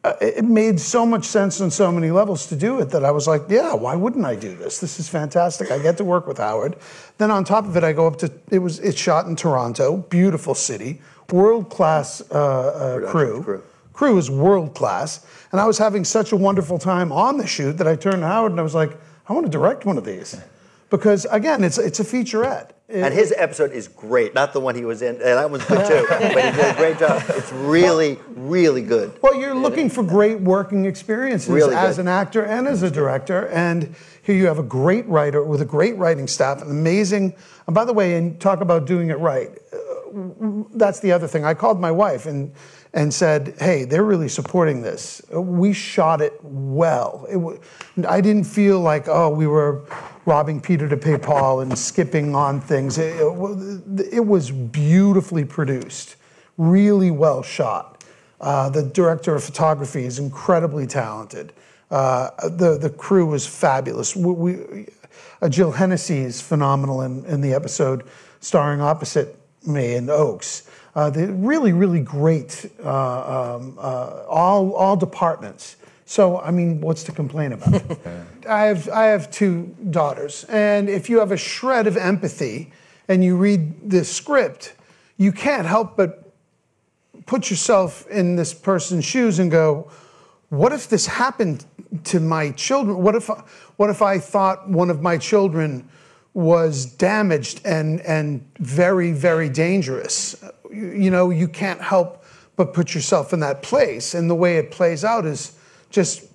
[0.05, 3.09] uh, it made so much sense on so many levels to do it that I
[3.09, 4.79] was like, yeah, why wouldn't I do this?
[4.79, 5.71] This is fantastic.
[5.71, 6.75] I get to work with Howard.
[7.17, 9.97] Then on top of it, I go up to it was it's shot in Toronto,
[9.97, 13.41] beautiful city, world class uh, uh, crew.
[13.41, 13.63] crew.
[13.93, 17.79] Crew is world class, and I was having such a wonderful time on the shoot
[17.79, 18.91] that I turned to Howard and I was like,
[19.27, 20.39] I want to direct one of these,
[20.89, 22.71] because again, it's it's a featurette.
[22.87, 24.35] And his episode is great.
[24.35, 25.17] Not the one he was in.
[25.17, 26.05] That one's good too.
[26.09, 27.23] but he did a great job.
[27.29, 29.11] It's really, really good.
[29.23, 32.03] Well, you're looking for great working experiences Really as good.
[32.03, 33.47] an actor and as a director.
[33.47, 37.33] And here you have a great writer with a great writing staff, an amazing.
[37.65, 39.49] And by the way, and talk about doing it right.
[39.73, 41.43] uh, That's the other thing.
[41.43, 42.53] I called my wife and
[42.93, 45.23] and said, "Hey, they're really supporting this.
[45.33, 47.25] We shot it well.
[47.31, 47.57] It, wa-
[48.07, 49.83] I didn't feel like oh we were
[50.25, 52.97] robbing Peter to pay Paul and skipping on things.
[52.97, 56.15] It, it it was beautifully produced,
[56.57, 58.03] really well shot.
[58.41, 61.53] Uh, the director of photography is incredibly talented.
[61.91, 64.15] Uh, the the crew was fabulous.
[64.15, 64.87] We, we,
[65.41, 68.03] uh, Jill Hennessy is phenomenal in, in the episode,
[68.39, 70.69] starring opposite me in Oaks.
[70.95, 72.69] Uh, really, really great.
[72.83, 75.75] Uh, um, uh, all all departments.
[76.05, 77.83] So I mean, what's to complain about?
[78.49, 82.71] I have I have two daughters, and if you have a shred of empathy
[83.07, 84.75] and you read the script,
[85.17, 86.25] you can't help but
[87.25, 89.89] put yourself in this person's shoes and go,
[90.49, 91.65] what if this happened
[92.05, 92.97] to my children?
[92.97, 93.29] What if,
[93.77, 95.87] what if I thought one of my children
[96.33, 100.43] was damaged and, and very, very dangerous?
[100.71, 102.23] You, you know, you can't help
[102.55, 104.13] but put yourself in that place.
[104.13, 105.54] And the way it plays out is
[105.95, 106.25] just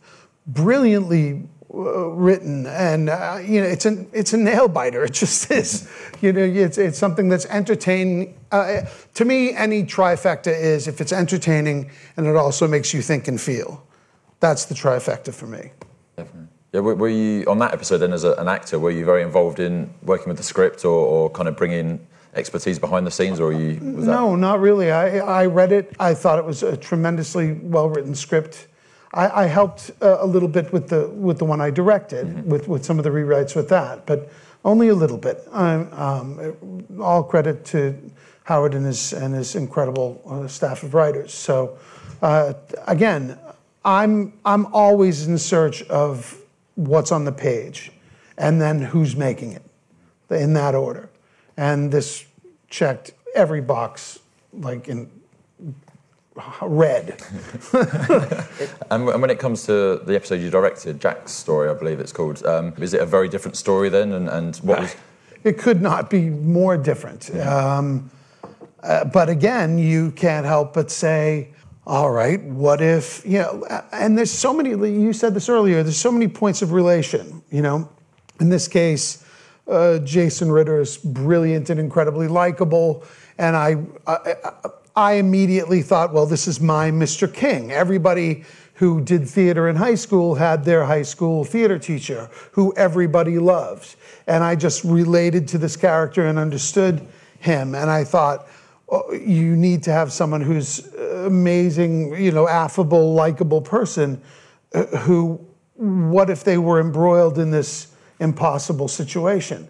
[0.47, 1.43] brilliantly
[1.73, 5.05] uh, written, and uh, you know, it's a it's a nail biter.
[5.11, 5.89] It just is.
[6.21, 8.37] You know, it's it's something that's entertaining.
[8.51, 8.83] Uh,
[9.15, 13.41] to me, any trifecta is if it's entertaining and it also makes you think and
[13.41, 13.87] feel.
[14.41, 15.71] That's the trifecta for me.
[16.17, 16.49] Definitely.
[16.73, 18.79] Yeah, were, were you on that episode then as a, an actor?
[18.79, 22.79] Were you very involved in working with the script or, or kind of bringing expertise
[22.79, 23.79] behind the scenes, or you?
[23.81, 24.91] No, not really.
[24.91, 25.95] I, I read it.
[26.01, 28.69] I thought it was a tremendously well written script.
[29.13, 32.69] I, I helped uh, a little bit with the with the one I directed, with,
[32.69, 34.31] with some of the rewrites with that, but
[34.65, 35.47] only a little bit.
[35.53, 37.97] Um, all credit to
[38.45, 41.33] Howard and his and his incredible uh, staff of writers.
[41.33, 41.79] So,
[42.23, 42.55] uh,
[42.87, 43.39] again,
[43.85, 46.41] I'm I'm always in search of
[46.77, 47.91] what's on the page,
[48.39, 49.63] and then who's making it,
[50.31, 51.09] in that order.
[51.57, 52.27] And this
[52.69, 54.21] checked every box,
[54.53, 55.11] like in
[56.63, 57.23] red.
[58.91, 62.45] And when it comes to the episode you directed, Jack's story, I believe it's called,
[62.45, 64.13] um, is it a very different story then?
[64.13, 64.97] And, and what was.
[65.45, 67.35] It could not be more different.
[67.37, 68.11] Um,
[68.83, 71.51] uh, but again, you can't help but say,
[71.87, 75.97] all right, what if, you know, and there's so many, you said this earlier, there's
[75.97, 77.89] so many points of relation, you know.
[78.41, 79.25] In this case,
[79.69, 83.05] uh, Jason Ritter is brilliant and incredibly likable.
[83.39, 83.77] And I,
[84.07, 84.71] I, I
[85.15, 87.33] immediately thought, well, this is my Mr.
[87.33, 87.73] King.
[87.73, 93.39] Everybody who did theater in high school had their high school theater teacher who everybody
[93.39, 93.95] loved.
[94.27, 97.07] And I just related to this character and understood
[97.39, 97.75] him.
[97.75, 98.49] And I thought,
[98.89, 104.21] oh, you need to have someone who's amazing, you know, affable, likable person
[104.75, 105.41] uh, who,
[105.75, 109.69] what if they were embroiled in this impossible situation?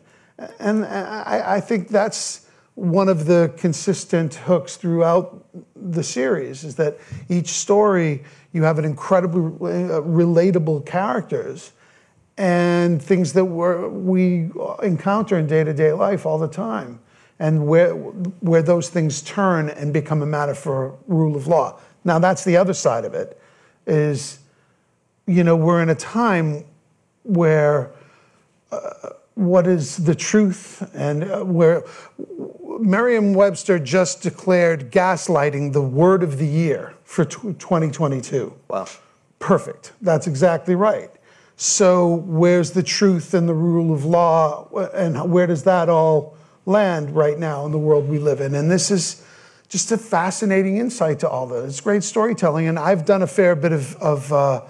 [0.58, 2.46] And I, I think that's
[2.80, 5.44] one of the consistent hooks throughout
[5.76, 6.96] the series is that
[7.28, 9.42] each story you have an incredibly
[9.84, 11.72] uh, relatable characters
[12.38, 14.50] and things that we
[14.82, 16.98] encounter in day-to-day life all the time
[17.38, 21.78] and where, where those things turn and become a matter for rule of law.
[22.04, 23.38] Now that's the other side of it
[23.86, 24.38] is
[25.26, 26.64] you know we're in a time
[27.24, 27.90] where
[28.72, 29.10] uh,
[29.40, 31.82] what is the truth and uh, where
[32.80, 38.54] Merriam-Webster just declared gaslighting the word of the year for 2022.
[38.68, 38.86] Wow.
[39.38, 39.92] Perfect.
[40.00, 41.10] That's exactly right.
[41.56, 47.14] So where's the truth and the rule of law and where does that all land
[47.14, 48.54] right now in the world we live in?
[48.54, 49.24] And this is
[49.68, 51.68] just a fascinating insight to all this.
[51.68, 54.62] It's great storytelling and I've done a fair bit of, of uh,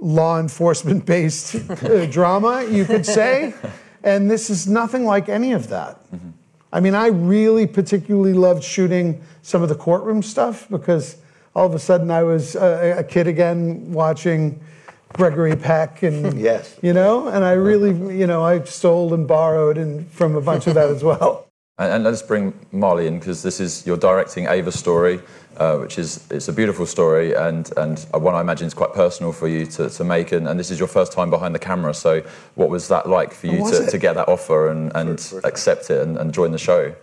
[0.00, 3.54] law enforcement based uh, drama, you could say.
[4.02, 6.00] And this is nothing like any of that.
[6.72, 11.16] I mean, I really particularly loved shooting some of the courtroom stuff because
[11.54, 14.60] all of a sudden I was a, a kid again watching
[15.12, 16.78] Gregory Peck and Yes.
[16.82, 20.66] you know, and I really, you know, I stole and borrowed and from a bunch
[20.68, 21.49] of that as well.
[21.80, 25.20] And, and let's bring Marlee in because this is you're directing Ava's story,
[25.56, 29.32] uh, which is it's a beautiful story and and one I imagine is quite personal
[29.32, 30.30] for you to, to make.
[30.32, 31.94] And, and this is your first time behind the camera.
[31.94, 32.22] So
[32.54, 33.90] what was that like for you to, it?
[33.90, 36.94] to get that offer and, and accept it and, and join the show?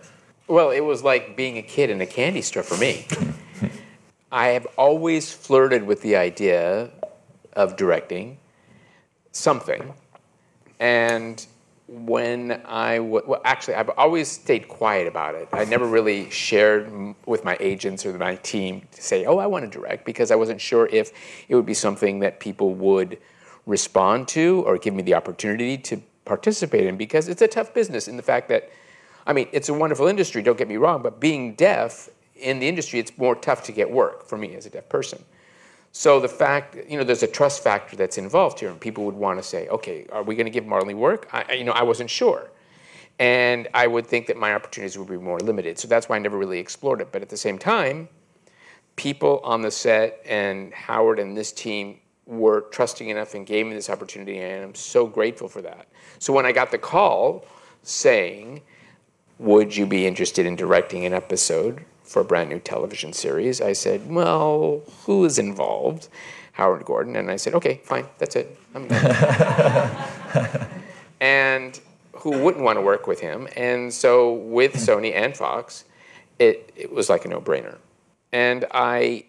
[0.46, 3.06] Well, it was like being a kid in a candy store for me.
[4.32, 6.90] I have always flirted with the idea
[7.54, 8.38] of directing
[9.32, 9.92] something.
[10.78, 11.44] And
[11.88, 15.48] when I well, actually, I've always stayed quiet about it.
[15.52, 19.46] I never really shared m- with my agents or my team to say, "Oh, I
[19.46, 21.12] want to direct," because I wasn't sure if
[21.48, 23.18] it would be something that people would
[23.64, 26.98] respond to or give me the opportunity to participate in.
[26.98, 28.70] Because it's a tough business in the fact that,
[29.26, 30.42] I mean, it's a wonderful industry.
[30.42, 33.90] Don't get me wrong, but being deaf in the industry, it's more tough to get
[33.90, 35.24] work for me as a deaf person.
[35.92, 39.14] So the fact, you know, there's a trust factor that's involved here, and people would
[39.14, 41.28] want to say, okay, are we going to give Marlee work?
[41.32, 42.50] I, you know, I wasn't sure,
[43.18, 45.78] and I would think that my opportunities would be more limited.
[45.78, 47.10] So that's why I never really explored it.
[47.10, 48.08] But at the same time,
[48.96, 53.74] people on the set and Howard and this team were trusting enough and gave me
[53.74, 55.88] this opportunity, and I'm so grateful for that.
[56.18, 57.46] So when I got the call
[57.82, 58.60] saying,
[59.38, 63.60] would you be interested in directing an episode for a brand new television series?
[63.60, 66.08] I said, well, who is involved?
[66.52, 67.14] Howard Gordon.
[67.14, 68.58] And I said, okay, fine, that's it.
[68.74, 68.90] I'm
[71.20, 71.78] and
[72.12, 73.46] who wouldn't want to work with him?
[73.56, 75.84] And so with Sony and Fox,
[76.38, 77.78] it, it was like a no brainer.
[78.32, 79.24] And I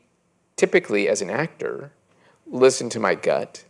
[0.56, 1.92] typically, as an actor,
[2.48, 3.64] listen to my gut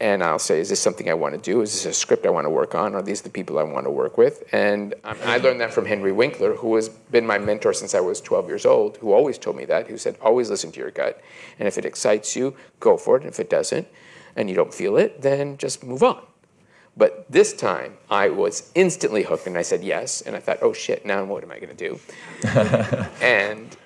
[0.00, 1.60] and I'll say, is this something I want to do?
[1.60, 2.94] Is this a script I want to work on?
[2.94, 4.42] Are these the people I want to work with?
[4.50, 8.00] And um, I learned that from Henry Winkler, who has been my mentor since I
[8.00, 10.90] was 12 years old, who always told me that, who said, always listen to your
[10.90, 11.20] gut.
[11.58, 13.24] And if it excites you, go for it.
[13.24, 13.86] And if it doesn't,
[14.36, 16.22] and you don't feel it, then just move on.
[16.96, 20.22] But this time, I was instantly hooked, and I said yes.
[20.22, 22.00] And I thought, oh shit, now what am I going to do?
[23.20, 23.76] and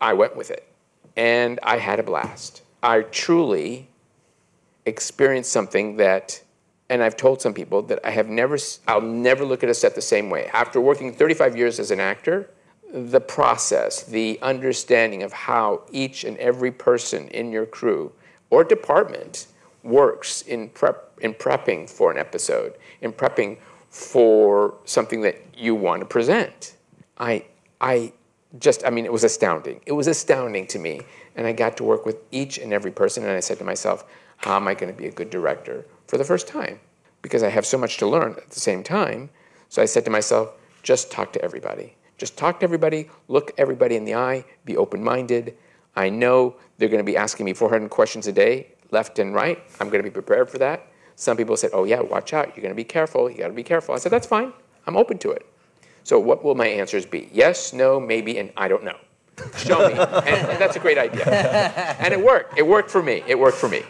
[0.00, 0.68] I went with it.
[1.16, 2.62] And I had a blast.
[2.80, 3.88] I truly
[4.88, 6.42] experienced something that
[6.90, 9.94] and I've told some people that I have never, I'll never look at a set
[9.94, 10.46] the same way.
[10.54, 12.50] After working 35 years as an actor,
[12.90, 18.12] the process, the understanding of how each and every person in your crew
[18.48, 19.48] or department
[19.82, 23.58] works in prep in prepping for an episode, in prepping
[23.90, 26.76] for something that you want to present.
[27.18, 27.44] I
[27.80, 28.12] I
[28.58, 29.80] just I mean it was astounding.
[29.84, 31.02] It was astounding to me.
[31.36, 34.04] And I got to work with each and every person and I said to myself,
[34.38, 36.80] how am I going to be a good director for the first time?
[37.22, 39.30] Because I have so much to learn at the same time.
[39.68, 41.94] So I said to myself, just talk to everybody.
[42.16, 45.56] Just talk to everybody, look everybody in the eye, be open-minded.
[45.94, 49.62] I know they're going to be asking me 400 questions a day, left and right.
[49.80, 50.86] I'm going to be prepared for that.
[51.16, 52.46] Some people said, "Oh yeah, watch out.
[52.54, 53.28] You're going to be careful.
[53.28, 54.52] You got to be careful." I said, "That's fine.
[54.86, 55.44] I'm open to it."
[56.04, 57.28] So what will my answers be?
[57.32, 58.96] Yes, no, maybe, and I don't know.
[59.56, 61.24] Show me, and, and that's a great idea.
[61.98, 62.56] And it worked.
[62.56, 63.24] It worked for me.
[63.26, 63.82] It worked for me.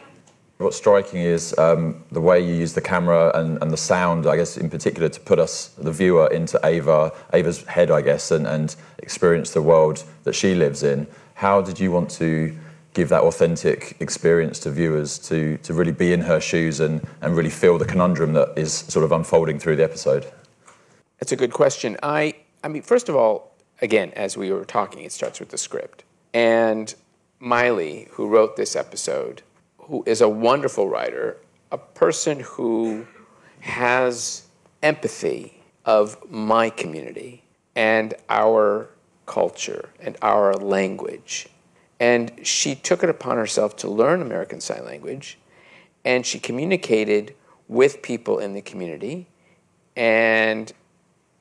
[0.58, 4.36] What's striking is um, the way you use the camera and, and the sound, I
[4.36, 8.44] guess, in particular, to put us, the viewer, into Ava, Ava's head, I guess, and,
[8.44, 11.06] and experience the world that she lives in.
[11.34, 12.56] How did you want to
[12.92, 17.36] give that authentic experience to viewers to, to really be in her shoes and, and
[17.36, 20.26] really feel the conundrum that is sort of unfolding through the episode?
[21.20, 21.96] That's a good question.
[22.02, 22.34] I,
[22.64, 26.02] I mean, first of all, again, as we were talking, it starts with the script.
[26.34, 26.92] And
[27.38, 29.42] Miley, who wrote this episode,
[29.88, 31.38] who is a wonderful writer,
[31.72, 33.06] a person who
[33.60, 34.46] has
[34.82, 37.42] empathy of my community
[37.74, 38.90] and our
[39.26, 41.48] culture and our language.
[42.00, 45.38] And she took it upon herself to learn American Sign Language,
[46.04, 47.34] and she communicated
[47.66, 49.26] with people in the community
[49.96, 50.72] and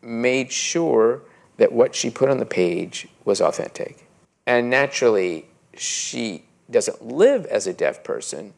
[0.02, 1.22] made sure
[1.58, 4.08] that what she put on the page was authentic.
[4.46, 8.54] And naturally, she doesn't live as a deaf person.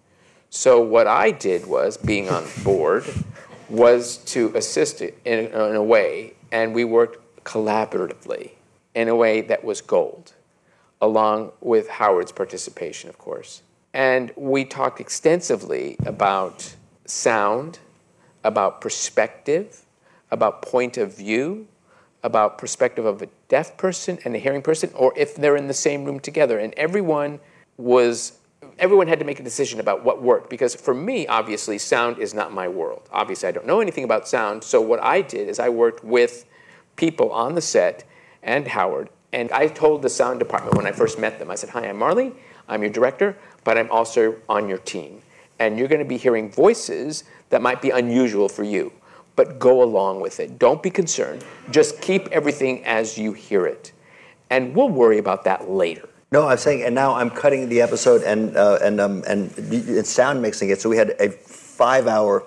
[0.50, 3.06] So what I did was, being on board,
[3.70, 8.52] was to assist in, in a way, and we worked collaboratively
[8.96, 10.34] in a way that was gold,
[11.02, 13.62] along with Howard's participation, of course.
[13.94, 17.80] And we talked extensively about sound,
[18.44, 19.86] about perspective,
[20.32, 21.68] about point of view,
[22.24, 25.74] about perspective of a deaf person and a hearing person, or if they're in the
[25.74, 26.60] same room together.
[26.60, 27.40] And everyone
[27.80, 28.34] was
[28.78, 32.34] everyone had to make a decision about what worked because for me obviously sound is
[32.34, 33.08] not my world.
[33.14, 36.46] Obviously i don't know anything about sound so what i did is i worked with
[36.98, 38.04] people on the set
[38.44, 41.70] and howard and i told the sound department when i first met them i said
[41.70, 42.34] hi i'm Marlee
[42.68, 45.22] i'm your director but i'm also on your team
[45.58, 48.92] and you're going to be hearing voices that might be unusual for you
[49.40, 50.60] but go along with it.
[50.60, 51.46] Don't be concerned.
[51.72, 53.94] Just keep everything as you hear it
[54.50, 58.22] and we'll worry about that later No, I'm saying, and now I'm cutting the episode
[58.22, 59.52] and uh, and um, and
[60.06, 60.80] sound mixing it.
[60.80, 62.44] So we had a five-hour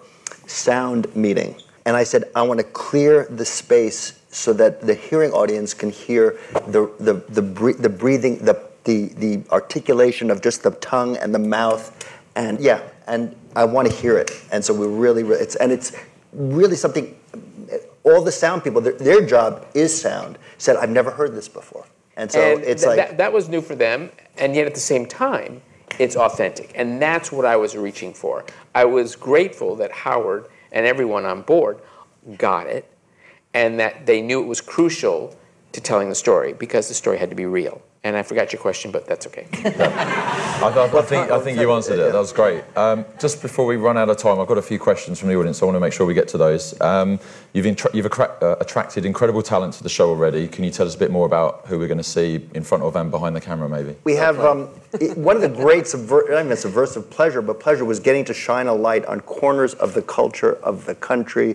[0.46, 5.32] sound meeting, and I said I want to clear the space so that the hearing
[5.32, 10.70] audience can hear the the the, the breathing, the the the articulation of just the
[10.72, 14.30] tongue and the mouth, and yeah, and I want to hear it.
[14.52, 15.92] And so we really, really it's and it's
[16.32, 17.18] really something.
[18.04, 20.38] All the sound people, their, their job is sound.
[20.58, 21.86] Said I've never heard this before.
[22.16, 24.74] And so and it's th- like that, that was new for them, and yet at
[24.74, 25.62] the same time,
[25.98, 26.72] it's authentic.
[26.74, 28.44] And that's what I was reaching for.
[28.74, 31.80] I was grateful that Howard and everyone on board
[32.38, 32.90] got it,
[33.54, 35.36] and that they knew it was crucial
[35.72, 37.82] to telling the story because the story had to be real.
[38.04, 39.46] And I forgot your question, but that's okay.
[39.64, 42.12] I, I, I think, I think you answered it.
[42.12, 42.64] That was great.
[42.76, 45.36] Um, just before we run out of time, I've got a few questions from the
[45.36, 45.58] audience.
[45.58, 46.78] So I want to make sure we get to those.
[46.80, 47.20] Um,
[47.52, 50.48] you've intra- you've attra- uh, attracted incredible talent to the show already.
[50.48, 52.82] Can you tell us a bit more about who we're going to see in front
[52.82, 53.94] of and behind the camera, maybe?
[54.02, 54.68] We have um,
[55.00, 58.34] it- one of the great subver- not even subversive pleasure, but pleasure was getting to
[58.34, 61.54] shine a light on corners of the culture, of the country,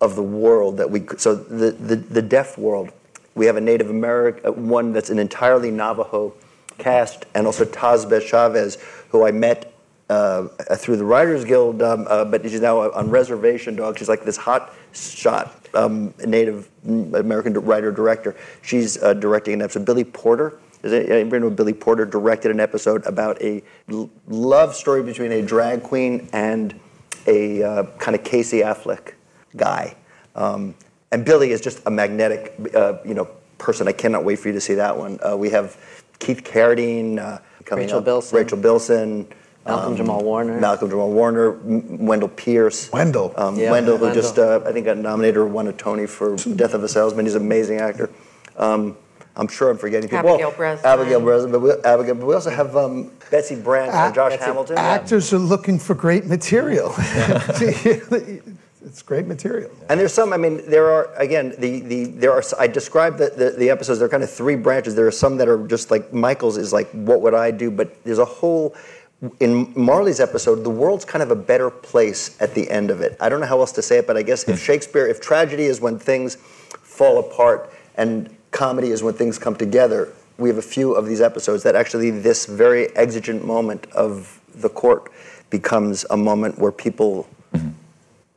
[0.00, 1.04] of the world that we.
[1.18, 2.92] So the the, the deaf world.
[3.34, 6.34] We have a Native American one that's an entirely Navajo
[6.78, 8.78] cast, and also Tazbah Chavez,
[9.10, 9.72] who I met
[10.08, 13.96] uh, through the Writers Guild, um, uh, but she's now on Reservation Dog.
[13.96, 18.34] She's like this hot shot um, Native American writer director.
[18.62, 19.84] She's uh, directing an episode.
[19.84, 20.58] Billy Porter.
[20.82, 25.42] Does anybody know Billy Porter directed an episode about a l- love story between a
[25.42, 26.78] drag queen and
[27.26, 29.12] a uh, kind of Casey Affleck
[29.56, 29.94] guy?
[30.34, 30.74] Um,
[31.18, 33.88] Billy is just a magnetic, uh, you know, person.
[33.88, 35.18] I cannot wait for you to see that one.
[35.26, 35.76] Uh, we have
[36.20, 38.04] Keith Carradine, uh, coming Rachel up.
[38.04, 38.38] Bilson.
[38.38, 39.26] Rachel Bilson.
[39.66, 40.58] Malcolm Jamal Warner.
[40.58, 42.90] Malcolm Jamal Warner, M- Wendell Pierce.
[42.92, 43.34] Wendell.
[43.36, 44.22] Um, Yeah, Wendell, who Wendell.
[44.22, 47.26] just, uh, I think, got nominated or won a Tony for Death of a Salesman.
[47.26, 48.08] He's an amazing actor.
[48.56, 48.96] Um,
[49.36, 50.30] I'm sure I'm forgetting people.
[50.30, 50.86] Abigail well, Breslin.
[50.86, 54.44] Abigail Breslin, but we, Abigail, but we also have um, Betsy Brandt and Josh Betsy-
[54.44, 54.78] Hamilton.
[54.78, 56.94] Actors are looking for great material.
[58.84, 59.70] it's great material.
[59.88, 60.32] And there's some.
[60.32, 62.42] I mean, there are again the the there are.
[62.58, 63.98] I described the, the the episodes.
[63.98, 64.94] There are kind of three branches.
[64.94, 68.02] There are some that are just like Michael's is like what would I do, but
[68.04, 68.74] there's a whole.
[69.38, 73.18] In Marlee's episode, the world's kind of a better place at the end of it.
[73.20, 74.64] I don't know how else to say it, but I guess if hmm.
[74.64, 80.10] Shakespeare, if tragedy is when things fall apart and comedy is when things come together,
[80.38, 84.70] we have a few of these episodes that actually this very exigent moment of the
[84.70, 85.12] court
[85.50, 87.68] becomes a moment where people hmm.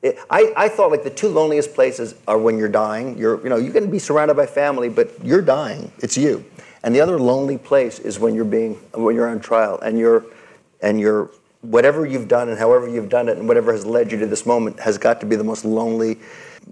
[0.03, 3.17] It, I, I thought like the two loneliest places are when you're dying.
[3.17, 5.91] You're, you know, you can be surrounded by family, but you're dying.
[5.99, 6.45] It's you.
[6.83, 10.25] And the other lonely place is when you're being, when you're on trial and you're,
[10.81, 11.31] and you're,
[11.61, 14.45] whatever you've done and however you've done it and whatever has led you to this
[14.45, 16.19] moment has got to be the most lonely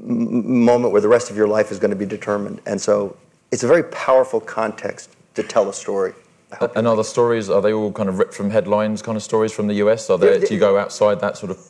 [0.04, 2.60] m- moment where the rest of your life is going to be determined.
[2.66, 3.16] And so
[3.52, 6.14] it's a very powerful context to tell a story.
[6.76, 9.54] And are the stories, are they all kind of ripped from headlines kind of stories
[9.54, 10.10] from the US?
[10.10, 11.66] Are they, They're- do you go outside that sort of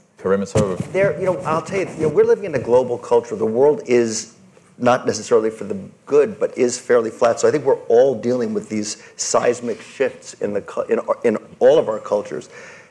[0.91, 3.35] there, you know, I'll tell you, you know, we're living in a global culture.
[3.35, 4.35] The world is
[4.77, 7.39] not necessarily for the good, but is fairly flat.
[7.39, 11.77] So I think we're all dealing with these seismic shifts in the in, in all
[11.77, 12.49] of our cultures,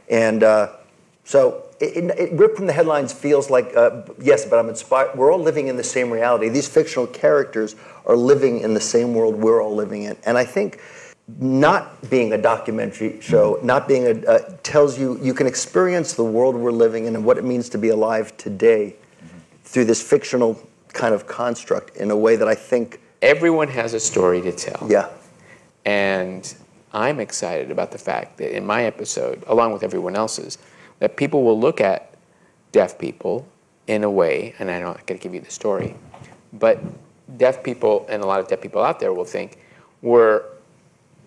[0.09, 0.73] and uh,
[1.25, 5.17] so it, it ripped from the headlines feels like uh, yes, but I'm inspired.
[5.17, 6.49] We're all living in the same reality.
[6.49, 7.75] These fictional characters
[8.07, 10.81] are living in the same world we're all living in, and I think
[11.39, 16.25] not being a documentary show, not being a, uh, tells you you can experience the
[16.25, 18.97] world we're living in and what it means to be alive today
[19.65, 20.61] through this fictional
[20.93, 24.87] kind of construct in a way that I think, Everyone has a story to tell.
[24.91, 25.11] yeah,
[25.85, 26.53] And
[26.93, 30.57] I'm excited about the fact that in my episode, along with everyone else's,
[31.01, 32.15] that people will look at
[32.73, 33.47] deaf people
[33.87, 35.97] in a way, and I'm not going to give you the story,
[36.55, 36.81] but
[37.37, 39.59] deaf people and a lot of deaf people out there will think
[40.03, 40.43] we're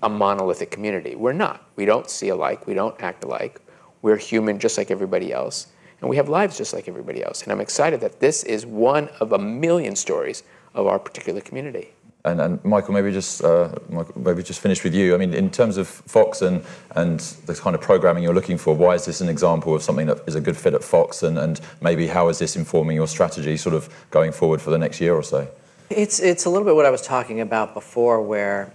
[0.04, 1.16] a monolithic community.
[1.16, 1.66] We're not.
[1.76, 2.68] We don't see alike.
[2.68, 3.62] We don't act alike.
[4.02, 5.68] We're human just like everybody else.
[6.02, 7.44] And we have lives just like everybody else.
[7.44, 10.44] And I'm excited that this is one of a million stories
[10.74, 11.94] of our particular community.
[12.26, 15.14] And, and Michael, maybe just uh, Michael, maybe just finish with you.
[15.14, 16.64] I mean, in terms of Fox and
[16.96, 20.08] and the kind of programming you're looking for, why is this an example of something
[20.08, 21.24] that is a good fit at Fox?
[21.24, 24.78] And, and maybe how is this informing your strategy, sort of going forward for the
[24.78, 25.48] next year or so?
[25.90, 28.72] It's it's a little bit what I was talking about before, where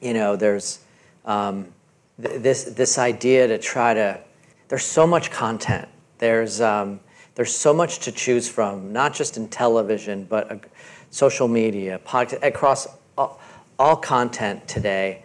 [0.00, 0.80] you know there's
[1.24, 1.72] um,
[2.22, 4.20] th- this this idea to try to.
[4.68, 5.88] There's so much content.
[6.18, 7.00] There's um,
[7.34, 10.56] there's so much to choose from, not just in television, but uh,
[11.10, 13.40] social media, podcast, across all,
[13.78, 15.22] all content today,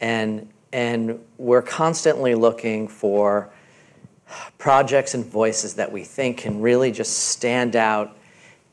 [0.00, 3.50] and and we're constantly looking for
[4.58, 8.16] projects and voices that we think can really just stand out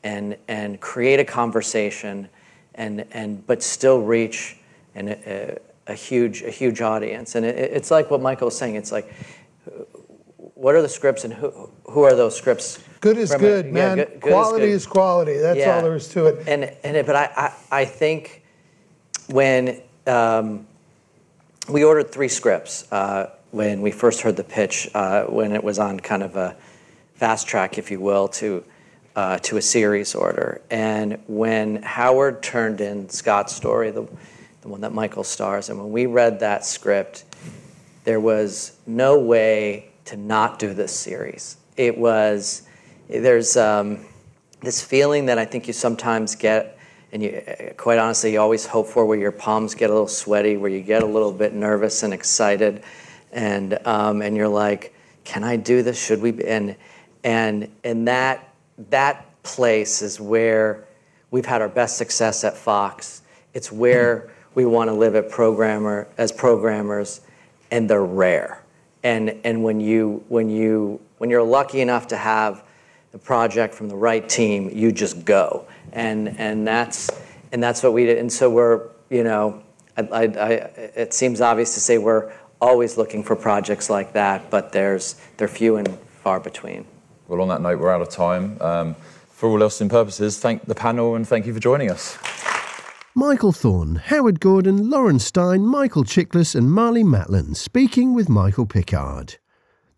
[0.02, 2.28] and and create a conversation
[2.74, 4.56] and and but still reach
[4.94, 8.76] an, a, a huge a huge audience and it, it's like what Michael was saying
[8.76, 9.12] it's like
[10.54, 13.66] what are the scripts and who who are those scripts Good is from a- good,
[13.66, 13.96] yeah, man.
[13.96, 14.72] good- good quality good.
[14.72, 15.36] is, quality.
[15.38, 15.74] That's Yeah.
[15.76, 16.46] all there is to it.
[16.48, 17.30] and and it, but I,
[17.70, 18.42] I I think
[19.28, 20.66] when um,
[21.68, 25.78] we ordered three scripts uh, when we first heard the pitch uh, when it was
[25.78, 26.56] on kind of a
[27.14, 28.64] fast track, if you will, to
[29.16, 30.60] uh, to a series order.
[30.70, 34.06] And when Howard turned in Scott's story, the
[34.62, 37.24] the one that Michael stars, and when we read that script,
[38.04, 41.56] there was no way to not do this series.
[41.76, 42.62] It was
[43.08, 44.06] there's um,
[44.60, 46.78] this feeling that I think you sometimes get,
[47.10, 47.42] and you
[47.76, 50.80] quite honestly you always hope for, where your palms get a little sweaty, where you
[50.80, 52.84] get a little bit nervous and excited,
[53.32, 54.94] and um, and you're like,
[55.24, 56.02] can I do this?
[56.02, 56.30] Should we?
[56.30, 56.46] Be?
[56.46, 56.76] And
[57.24, 58.48] and and that
[58.90, 60.84] that place is where
[61.32, 63.22] we've had our best success at Fox.
[63.54, 67.20] It's where we want to live as programmers,
[67.70, 68.62] and they're rare.
[69.02, 72.64] And and when you when you when you're lucky enough to have
[73.12, 75.66] the project from the right team, you just go.
[75.92, 77.10] And and that's
[77.52, 78.18] and that's what we did.
[78.18, 79.62] And so we're you know,
[79.96, 80.50] I, I, I,
[80.96, 85.48] it seems obvious to say we're always looking for projects like that, but there's they're
[85.48, 85.88] few and
[86.22, 86.86] far between.
[87.28, 88.56] Well, on that note, we're out of time.
[88.60, 88.96] Um,
[89.30, 92.16] for all else in purposes, thank the panel and thank you for joining us.
[93.14, 99.36] Michael Thorn, Howard Gordon, Lauren Stein, Michael Chiklis, and Marlee Matlin speaking with Michael Pickard.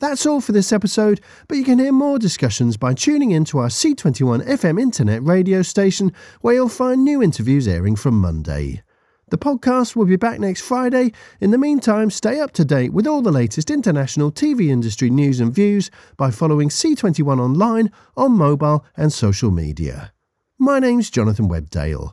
[0.01, 3.59] That's all for this episode, but you can hear more discussions by tuning in to
[3.59, 8.83] our C21 FM internet radio station, where you'll find new interviews airing from Monday.
[9.29, 11.13] The podcast will be back next Friday.
[11.41, 15.39] In the meantime, stay up to date with all the latest international TV industry news
[15.39, 20.13] and views by following C21 online, on mobile, and social media.
[20.59, 22.13] My name's Jonathan Webdale.